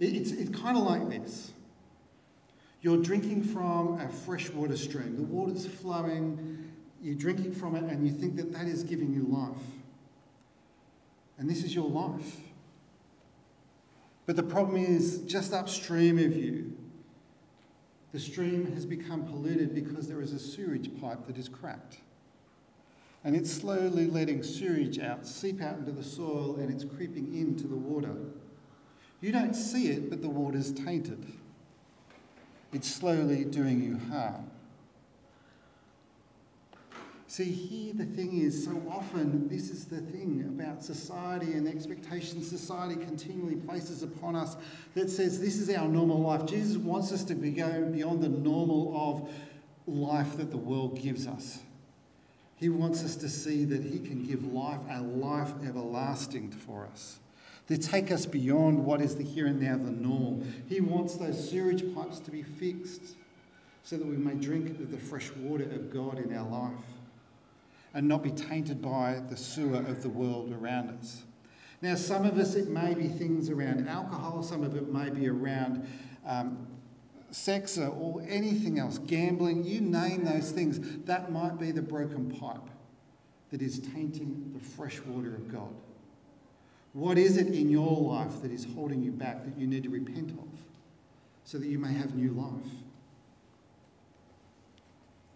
It's, 0.00 0.32
it's 0.32 0.50
kind 0.58 0.76
of 0.76 0.84
like 0.84 1.08
this. 1.08 1.52
You're 2.80 2.98
drinking 2.98 3.44
from 3.44 4.00
a 4.00 4.08
freshwater 4.08 4.76
stream. 4.76 5.16
The 5.16 5.22
water's 5.22 5.66
flowing, 5.66 6.70
you're 7.02 7.14
drinking 7.14 7.52
from 7.52 7.76
it, 7.76 7.84
and 7.84 8.06
you 8.06 8.12
think 8.12 8.36
that 8.36 8.52
that 8.52 8.66
is 8.66 8.82
giving 8.82 9.12
you 9.12 9.26
life. 9.28 9.62
And 11.38 11.48
this 11.48 11.62
is 11.64 11.74
your 11.74 11.88
life. 11.88 12.36
But 14.26 14.36
the 14.36 14.42
problem 14.42 14.76
is, 14.76 15.18
just 15.22 15.52
upstream 15.52 16.18
of 16.18 16.36
you, 16.36 16.72
the 18.12 18.20
stream 18.20 18.72
has 18.74 18.86
become 18.86 19.24
polluted 19.24 19.74
because 19.74 20.08
there 20.08 20.20
is 20.20 20.32
a 20.32 20.38
sewage 20.38 20.90
pipe 21.00 21.26
that 21.26 21.36
is 21.36 21.48
cracked. 21.48 21.98
And 23.24 23.34
it's 23.34 23.50
slowly 23.50 24.06
letting 24.06 24.42
sewage 24.42 24.98
out, 24.98 25.26
seep 25.26 25.62
out 25.62 25.78
into 25.78 25.92
the 25.92 26.04
soil, 26.04 26.56
and 26.56 26.70
it's 26.70 26.84
creeping 26.84 27.34
into 27.34 27.66
the 27.66 27.76
water. 27.76 28.14
You 29.20 29.32
don't 29.32 29.54
see 29.54 29.88
it, 29.88 30.10
but 30.10 30.20
the 30.20 30.28
water's 30.28 30.70
tainted 30.70 31.24
it's 32.74 32.92
slowly 32.92 33.44
doing 33.44 33.82
you 33.82 34.00
harm. 34.12 34.50
See, 37.28 37.44
here 37.44 37.94
the 37.94 38.04
thing 38.04 38.40
is, 38.40 38.64
so 38.64 38.82
often 38.90 39.48
this 39.48 39.70
is 39.70 39.86
the 39.86 40.00
thing 40.00 40.44
about 40.46 40.84
society 40.84 41.52
and 41.52 41.66
the 41.66 41.70
expectations 41.70 42.48
society 42.48 42.96
continually 42.96 43.56
places 43.56 44.02
upon 44.02 44.36
us 44.36 44.56
that 44.94 45.08
says 45.08 45.40
this 45.40 45.56
is 45.56 45.70
our 45.70 45.88
normal 45.88 46.20
life. 46.20 46.46
Jesus 46.46 46.76
wants 46.76 47.12
us 47.12 47.24
to 47.24 47.34
be 47.34 47.50
going 47.50 47.92
beyond 47.92 48.22
the 48.22 48.28
normal 48.28 48.92
of 48.94 49.30
life 49.86 50.36
that 50.36 50.50
the 50.50 50.56
world 50.56 51.00
gives 51.00 51.26
us. 51.26 51.60
He 52.56 52.68
wants 52.68 53.04
us 53.04 53.16
to 53.16 53.28
see 53.28 53.64
that 53.64 53.82
He 53.82 53.98
can 53.98 54.24
give 54.24 54.44
life, 54.52 54.80
a 54.90 55.00
life 55.00 55.52
everlasting 55.64 56.50
for 56.50 56.86
us 56.86 57.18
to 57.68 57.78
take 57.78 58.10
us 58.12 58.26
beyond 58.26 58.84
what 58.84 59.00
is 59.00 59.16
the 59.16 59.24
here 59.24 59.46
and 59.46 59.60
now, 59.60 59.76
the 59.76 59.90
norm. 59.90 60.64
He 60.68 60.80
wants 60.80 61.16
those 61.16 61.48
sewage 61.50 61.82
pipes 61.94 62.18
to 62.20 62.30
be 62.30 62.42
fixed 62.42 63.16
so 63.82 63.96
that 63.96 64.06
we 64.06 64.16
may 64.16 64.34
drink 64.34 64.68
of 64.80 64.90
the 64.90 64.98
fresh 64.98 65.30
water 65.36 65.64
of 65.64 65.90
God 65.92 66.18
in 66.18 66.36
our 66.36 66.48
life 66.48 66.84
and 67.94 68.08
not 68.08 68.22
be 68.22 68.30
tainted 68.30 68.82
by 68.82 69.22
the 69.30 69.36
sewer 69.36 69.78
of 69.78 70.02
the 70.02 70.08
world 70.08 70.52
around 70.52 70.90
us. 70.98 71.22
Now, 71.80 71.94
some 71.94 72.24
of 72.24 72.38
us, 72.38 72.54
it 72.54 72.68
may 72.68 72.94
be 72.94 73.08
things 73.08 73.50
around 73.50 73.88
alcohol, 73.88 74.42
some 74.42 74.62
of 74.62 74.74
it 74.76 74.92
may 74.92 75.10
be 75.10 75.28
around 75.28 75.86
um, 76.26 76.66
sex 77.34 77.78
or, 77.78 78.24
anything 78.28 78.78
else, 78.78 78.98
gambling, 78.98 79.64
you 79.64 79.80
name 79.80 80.24
those 80.24 80.50
things. 80.52 80.78
That 81.04 81.32
might 81.32 81.58
be 81.58 81.72
the 81.72 81.82
broken 81.82 82.30
pipe 82.30 82.70
that 83.50 83.60
is 83.60 83.80
tainting 83.80 84.52
the 84.54 84.64
fresh 84.64 85.00
water 85.00 85.34
of 85.34 85.52
God. 85.52 85.74
What 86.92 87.18
is 87.18 87.36
it 87.36 87.48
in 87.48 87.68
your 87.68 88.00
life 88.00 88.40
that 88.42 88.52
is 88.52 88.66
holding 88.74 89.02
you 89.02 89.10
back 89.10 89.44
that 89.44 89.58
you 89.58 89.66
need 89.66 89.82
to 89.82 89.90
repent 89.90 90.30
of 90.30 90.48
so 91.44 91.58
that 91.58 91.66
you 91.66 91.78
may 91.78 91.92
have 91.92 92.14
new 92.14 92.30
life? 92.30 92.72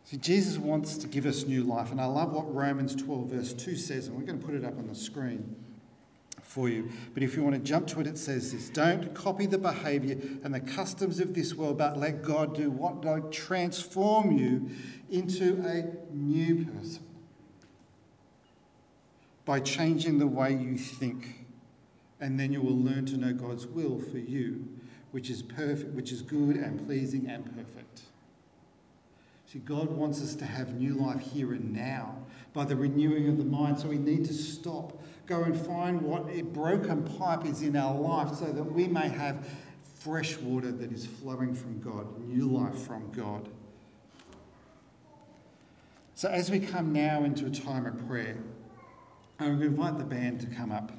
See, 0.05 0.17
Jesus 0.17 0.57
wants 0.57 0.97
to 0.99 1.09
give 1.09 1.27
us 1.27 1.45
new 1.45 1.65
life, 1.65 1.91
and 1.91 2.01
I 2.01 2.07
love 2.07 2.33
what 2.33 2.55
Romans 2.55 2.95
12, 2.95 3.27
verse 3.27 3.53
2 3.53 3.77
says, 3.77 4.07
and 4.07 4.17
we're 4.17 4.25
going 4.25 4.39
to 4.39 4.47
put 4.47 4.55
it 4.55 4.65
up 4.65 4.79
on 4.79 4.87
the 4.87 4.95
screen 4.95 5.57
for 6.49 6.71
you. 6.71 6.91
But 7.13 7.23
if 7.23 7.37
you 7.37 7.45
want 7.45 7.57
to 7.57 7.61
jump 7.61 7.87
to 7.89 8.01
it, 8.01 8.07
it 8.07 8.17
says 8.17 8.53
this 8.53 8.71
Don't 8.71 9.15
copy 9.15 9.45
the 9.47 9.59
behavior 9.59 10.17
and 10.43 10.55
the 10.55 10.61
customs 10.61 11.21
of 11.21 11.35
this 11.35 11.55
world, 11.55 11.79
but 11.79 11.99
let 11.99 12.23
God 12.23 12.57
do 12.57 12.71
what? 12.71 13.03
God 13.03 13.31
transform 13.31 14.33
you 14.33 14.71
into 15.11 15.63
a 15.65 16.15
new 16.15 16.65
person 16.65 17.05
by 19.45 19.61
changing 19.61 20.19
the 20.19 20.27
way 20.27 20.53
you 20.53 20.79
think. 20.79 21.47
And 22.21 22.41
then 22.41 22.53
you 22.53 22.61
will 22.61 22.77
learn 22.77 23.07
to 23.07 23.17
know 23.17 23.33
God's 23.33 23.67
will 23.67 24.01
for 24.01 24.19
you, 24.19 24.67
which 25.13 25.31
is 25.31 25.43
perfect, 25.43 25.95
which 25.95 26.11
is 26.11 26.23
good 26.23 26.57
and 26.57 26.85
pleasing 26.85 27.29
and 27.29 27.45
perfect. 27.45 28.03
See, 29.53 29.61
God 29.61 29.91
wants 29.91 30.21
us 30.23 30.35
to 30.37 30.45
have 30.45 30.75
new 30.75 30.95
life 30.95 31.21
here 31.21 31.53
and 31.53 31.73
now 31.73 32.17
by 32.53 32.65
the 32.65 32.77
renewing 32.77 33.29
of 33.29 33.39
the 33.39 33.45
mind. 33.45 33.79
So 33.79 33.89
we 33.89 33.97
need 33.97 34.25
to 34.27 34.35
stop, 34.35 35.01
go 35.29 35.43
and 35.43 35.55
find 35.55 36.01
what 36.01 36.27
a 36.31 36.41
broken 36.41 37.05
pipe 37.05 37.45
is 37.45 37.63
in 37.63 37.77
our 37.77 37.95
life 37.95 38.35
so 38.35 38.47
that 38.47 38.65
we 38.65 38.89
may 38.89 39.09
have 39.09 39.47
fresh 39.99 40.39
water 40.39 40.73
that 40.73 40.91
is 40.91 41.07
flowing 41.07 41.55
from 41.55 41.79
God, 41.81 42.19
new 42.27 42.47
life 42.47 42.79
from 42.79 43.13
God. 43.13 43.49
So 46.15 46.29
as 46.29 46.51
we 46.51 46.59
come 46.59 46.93
now 46.93 47.25
into 47.25 47.47
a 47.47 47.51
time 47.51 47.85
of 47.87 48.09
prayer, 48.09 48.39
I'm 49.39 49.59
going 49.59 49.61
to 49.61 49.67
invite 49.67 49.99
the 49.99 50.05
band 50.05 50.41
to 50.41 50.47
come 50.47 50.73
up 50.73 50.93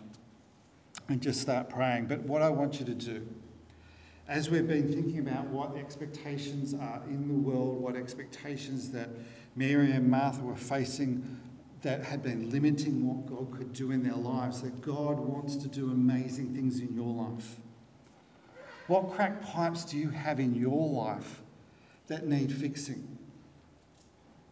and 1.09 1.21
just 1.21 1.41
start 1.41 1.69
praying. 1.69 2.05
But 2.05 2.21
what 2.21 2.41
I 2.41 2.49
want 2.49 2.79
you 2.79 2.85
to 2.85 2.93
do 2.93 3.27
as 4.27 4.47
we've 4.47 4.67
been 4.67 4.87
thinking 4.87 5.17
about 5.17 5.47
what 5.47 5.75
expectations 5.75 6.75
are 6.75 7.01
in 7.07 7.27
the 7.27 7.33
world, 7.33 7.81
what 7.81 7.95
expectations 7.95 8.91
that 8.91 9.09
Mary 9.55 9.91
and 9.91 10.07
Martha 10.07 10.43
were 10.43 10.55
facing 10.55 11.39
that 11.81 12.03
had 12.03 12.21
been 12.21 12.49
limiting 12.49 13.07
what 13.07 13.25
God 13.25 13.57
could 13.57 13.73
do 13.73 13.91
in 13.91 14.03
their 14.03 14.15
lives, 14.15 14.61
that 14.61 14.81
God 14.81 15.19
wants 15.19 15.55
to 15.57 15.67
do 15.67 15.91
amazing 15.91 16.53
things 16.53 16.79
in 16.79 16.93
your 16.93 17.13
life. 17.13 17.55
What 18.87 19.11
cracked 19.11 19.45
pipes 19.45 19.85
do 19.85 19.97
you 19.97 20.09
have 20.09 20.39
in 20.39 20.55
your 20.55 20.89
life 20.89 21.41
that 22.07 22.27
need 22.27 22.51
fixing? 22.51 23.17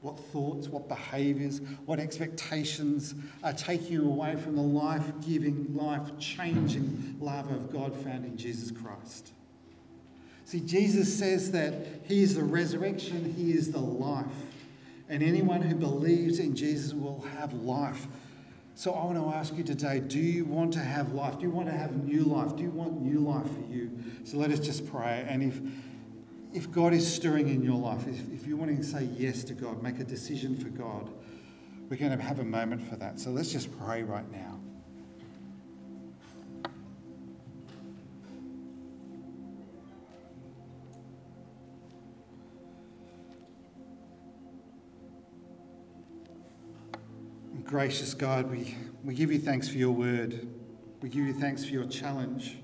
What 0.02 0.20
thoughts, 0.20 0.68
what 0.68 0.88
behaviours, 0.88 1.60
what 1.86 2.00
expectations 2.00 3.16
are 3.44 3.52
taking 3.52 3.94
you 3.94 4.06
away 4.06 4.36
from 4.36 4.56
the 4.56 4.62
life 4.62 5.12
giving, 5.26 5.76
life 5.76 6.18
changing 6.20 7.18
love 7.20 7.50
of 7.52 7.74
God 7.74 7.96
found 7.96 8.26
in 8.26 8.38
Jesus 8.38 8.72
Christ? 8.72 9.32
See, 10.46 10.60
Jesus 10.62 11.18
says 11.18 11.52
that 11.52 11.74
He 12.08 12.22
is 12.22 12.36
the 12.36 12.44
resurrection, 12.44 13.34
He 13.36 13.52
is 13.52 13.72
the 13.72 13.80
life. 13.80 14.28
And 15.10 15.24
anyone 15.24 15.62
who 15.62 15.76
believes 15.76 16.40
in 16.40 16.56
Jesus 16.56 16.94
will 16.94 17.22
have 17.38 17.54
life. 17.54 18.08
So 18.76 18.94
I 18.94 19.06
want 19.06 19.18
to 19.18 19.36
ask 19.36 19.56
you 19.56 19.64
today 19.64 20.00
do 20.00 20.20
you 20.20 20.46
want 20.46 20.74
to 20.74 20.80
have 20.80 21.14
life? 21.14 21.38
Do 21.38 21.44
you 21.44 21.50
want 21.50 21.68
to 21.68 21.74
have 21.74 22.04
new 22.04 22.24
life? 22.24 22.56
Do 22.56 22.64
you 22.64 22.70
want 22.70 23.02
new 23.02 23.20
life 23.20 23.46
for 23.46 23.74
you? 23.74 23.92
So 24.24 24.38
let 24.38 24.52
us 24.52 24.60
just 24.60 24.90
pray. 24.92 25.26
And 25.28 25.42
if, 25.42 25.60
if 26.54 26.72
God 26.72 26.94
is 26.94 27.12
stirring 27.12 27.48
in 27.48 27.64
your 27.64 27.78
life, 27.78 28.08
if, 28.08 28.34
if 28.34 28.46
you're 28.46 28.58
wanting 28.58 28.78
to 28.78 28.84
say 28.84 29.10
yes 29.18 29.44
to 29.46 29.54
God, 29.54 29.82
make 29.82 30.00
a 30.00 30.04
decision 30.04 30.58
for 30.58 30.70
God, 30.70 31.10
we're 31.90 31.98
going 31.98 32.16
to 32.16 32.24
have 32.24 32.40
a 32.40 32.46
moment 32.46 32.88
for 32.88 32.98
that. 32.98 33.20
So 33.20 33.32
let's 33.32 33.52
just 33.52 33.76
pray 33.80 34.04
right 34.04 34.30
now. 34.32 34.60
Gracious 47.68 48.14
God, 48.14 48.50
we, 48.50 48.78
we 49.04 49.14
give 49.14 49.30
you 49.30 49.40
thanks 49.40 49.68
for 49.68 49.78
your 49.78 49.92
word. 49.92 50.48
We 51.02 51.10
give 51.10 51.26
you 51.26 51.34
thanks 51.34 51.66
for 51.66 51.72
your 51.72 51.86
challenge. 51.86 52.60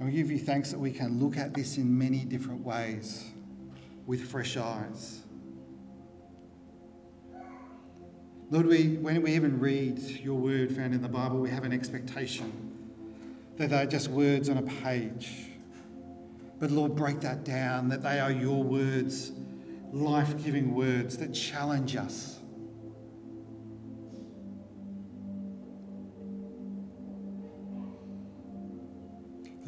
And 0.00 0.08
we 0.08 0.12
give 0.12 0.28
you 0.28 0.40
thanks 0.40 0.72
that 0.72 0.78
we 0.80 0.90
can 0.90 1.20
look 1.20 1.36
at 1.36 1.54
this 1.54 1.76
in 1.76 1.96
many 1.96 2.24
different 2.24 2.64
ways 2.64 3.30
with 4.06 4.28
fresh 4.28 4.56
eyes. 4.56 5.20
Lord, 8.50 8.66
we, 8.66 8.96
when 8.96 9.22
we 9.22 9.36
even 9.36 9.60
read 9.60 10.00
your 10.00 10.34
word 10.34 10.74
found 10.74 10.92
in 10.92 11.00
the 11.00 11.08
Bible, 11.08 11.38
we 11.38 11.50
have 11.50 11.62
an 11.62 11.72
expectation 11.72 12.76
that 13.56 13.70
they're 13.70 13.86
just 13.86 14.08
words 14.08 14.48
on 14.48 14.56
a 14.56 14.62
page. 14.82 15.50
But 16.58 16.72
Lord, 16.72 16.96
break 16.96 17.20
that 17.20 17.44
down, 17.44 17.88
that 17.90 18.02
they 18.02 18.18
are 18.18 18.32
your 18.32 18.64
words, 18.64 19.30
life 19.92 20.44
giving 20.44 20.74
words 20.74 21.18
that 21.18 21.32
challenge 21.32 21.94
us 21.94 22.37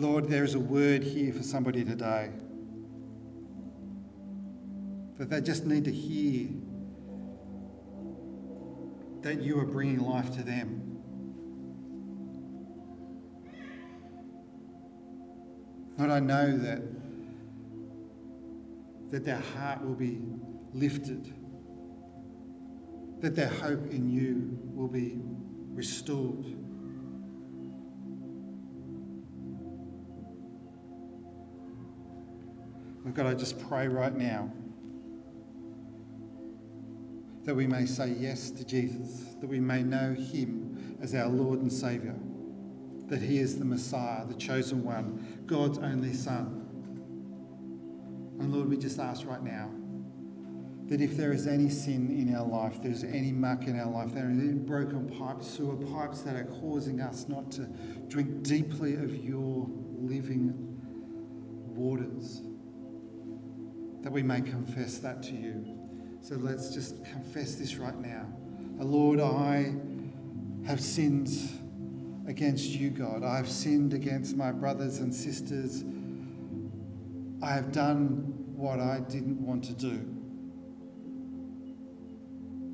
Lord, 0.01 0.31
there 0.31 0.45
is 0.45 0.55
a 0.55 0.59
word 0.59 1.03
here 1.03 1.31
for 1.31 1.43
somebody 1.43 1.85
today 1.85 2.31
that 5.19 5.29
they 5.29 5.43
just 5.43 5.67
need 5.67 5.85
to 5.85 5.93
hear 5.93 6.49
that 9.21 9.43
you 9.43 9.61
are 9.61 9.67
bringing 9.67 10.01
life 10.01 10.35
to 10.37 10.43
them. 10.43 11.03
Lord, 15.99 16.11
I 16.11 16.21
know 16.21 16.57
that, 16.57 16.81
that 19.11 19.27
their 19.27 19.43
heart 19.55 19.85
will 19.85 19.97
be 19.97 20.23
lifted, 20.73 21.31
that 23.21 23.37
their 23.37 23.49
hope 23.51 23.91
in 23.91 24.11
you 24.11 24.59
will 24.73 24.89
be 24.89 25.21
restored. 25.75 26.57
We've 33.05 33.15
got 33.15 33.25
to 33.25 33.35
just 33.35 33.59
pray 33.69 33.89
right 33.89 34.15
now 34.15 34.53
that 37.45 37.55
we 37.55 37.67
may 37.67 37.87
say 37.87 38.15
yes 38.19 38.51
to 38.51 38.65
Jesus, 38.65 39.25
that 39.41 39.47
we 39.47 39.59
may 39.59 39.83
know 39.83 40.13
him 40.15 40.99
as 41.01 41.15
our 41.15 41.29
Lord 41.29 41.61
and 41.61 41.73
Saviour, 41.73 42.15
that 43.07 43.23
he 43.23 43.39
is 43.39 43.59
the 43.59 43.65
Messiah, 43.65 44.27
the 44.27 44.35
chosen 44.35 44.85
one, 44.85 45.43
God's 45.47 45.79
only 45.79 46.13
Son. 46.13 46.67
And 48.39 48.53
Lord, 48.53 48.69
we 48.69 48.77
just 48.77 48.99
ask 48.99 49.27
right 49.27 49.43
now 49.43 49.71
that 50.89 51.01
if 51.01 51.17
there 51.17 51.33
is 51.33 51.47
any 51.47 51.71
sin 51.71 52.11
in 52.11 52.35
our 52.35 52.47
life, 52.47 52.83
there's 52.83 53.05
any 53.05 53.33
muck 53.33 53.67
in 53.67 53.81
our 53.81 53.91
life, 53.91 54.13
there 54.13 54.27
are 54.27 54.31
any 54.31 54.53
broken 54.53 55.09
pipes, 55.09 55.49
sewer 55.49 55.77
pipes 55.77 56.21
that 56.21 56.37
are 56.37 56.45
causing 56.45 57.01
us 57.01 57.27
not 57.29 57.51
to 57.53 57.63
drink 58.09 58.43
deeply 58.43 58.97
of 58.97 59.15
your 59.25 59.67
living 59.99 60.53
waters 61.75 62.43
that 64.03 64.13
we 64.13 64.23
may 64.23 64.41
confess 64.41 64.99
that 64.99 65.23
to 65.25 65.33
you. 65.33 65.65
So 66.23 66.37
let's 66.37 66.73
just 66.73 67.05
confess 67.05 67.55
this 67.55 67.77
right 67.77 67.99
now. 67.99 68.27
Uh, 68.79 68.85
Lord, 68.85 69.21
I 69.21 69.75
have 70.67 70.81
sinned 70.81 71.31
against 72.27 72.69
you, 72.71 72.91
God. 72.91 73.25
I 73.25 73.37
have 73.37 73.49
sinned 73.49 73.93
against 73.95 74.37
my 74.37 74.53
brothers 74.53 74.99
and 74.99 75.15
sisters. 75.15 75.85
I 77.43 77.53
have 77.53 77.73
done 77.73 78.35
what 78.55 78.81
I 78.81 79.01
didn't 79.01 79.41
want 79.45 79.65
to 79.65 79.73
do. 79.73 80.07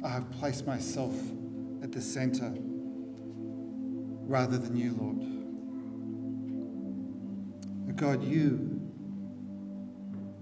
I 0.04 0.08
have 0.08 0.30
placed 0.32 0.66
myself 0.66 1.14
at 1.82 1.92
the 1.92 2.00
centre 2.00 2.52
rather 4.28 4.58
than 4.58 4.76
you, 4.76 4.96
Lord. 5.00 5.36
God, 7.96 8.22
you 8.22 8.75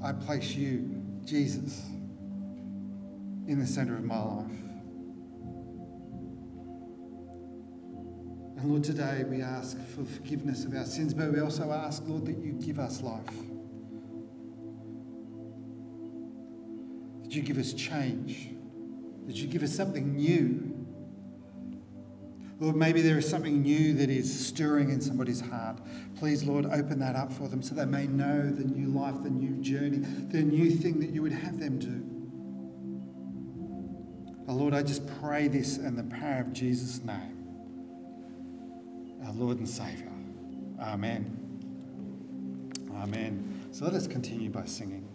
I 0.05 0.13
place 0.13 0.55
you, 0.55 1.03
Jesus, 1.25 1.83
in 3.47 3.59
the 3.59 3.67
center 3.67 3.97
of 3.97 4.05
my 4.05 4.23
life. 4.23 4.51
And 8.59 8.71
Lord, 8.71 8.85
today 8.85 9.25
we 9.27 9.41
ask 9.41 9.79
for 9.89 10.05
forgiveness 10.05 10.67
of 10.67 10.75
our 10.75 10.85
sins, 10.85 11.15
but 11.15 11.33
we 11.33 11.41
also 11.41 11.73
ask, 11.73 12.03
Lord, 12.07 12.27
that 12.27 12.37
you 12.37 12.53
give 12.53 12.79
us 12.79 13.01
life. 13.01 13.25
That 17.23 17.35
you 17.35 17.41
give 17.41 17.57
us 17.57 17.73
change. 17.73 18.51
That 19.27 19.37
you 19.37 19.47
give 19.47 19.63
us 19.63 19.75
something 19.75 20.17
new. 20.17 20.74
Lord, 22.61 22.77
maybe 22.77 23.03
there 23.03 23.19
is 23.19 23.29
something 23.29 23.63
new 23.63 23.95
that 23.95 24.11
is 24.11 24.47
stirring 24.47 24.91
in 24.91 25.01
somebody's 25.01 25.41
heart. 25.41 25.81
Please, 26.17 26.45
Lord, 26.45 26.67
open 26.67 27.01
that 27.01 27.17
up 27.17 27.33
for 27.33 27.49
them 27.49 27.63
so 27.63 27.75
they 27.75 27.85
may 27.85 28.07
know 28.07 28.49
the 28.49 28.65
new 28.65 28.89
life, 28.89 29.23
the 29.23 29.31
new 29.31 29.61
journey, 29.61 29.99
the 29.99 30.43
new 30.43 30.71
thing 30.71 31.01
that 31.01 31.11
you 31.11 31.21
would 31.23 31.33
have 31.33 31.59
them 31.59 31.79
do. 31.79 32.11
Oh, 34.47 34.55
Lord, 34.55 34.75
I 34.75 34.83
just 34.83 35.07
pray 35.21 35.49
this 35.49 35.79
in 35.79 35.97
the 35.97 36.05
power 36.05 36.43
of 36.43 36.53
Jesus' 36.53 37.03
name, 37.03 37.45
our 39.25 39.33
Lord 39.33 39.59
and 39.59 39.69
Saviour. 39.69 40.13
Amen. 40.81 41.41
Amen. 42.95 43.69
So 43.73 43.85
let 43.85 43.95
us 43.95 44.07
continue 44.07 44.51
by 44.51 44.67
singing. 44.67 45.09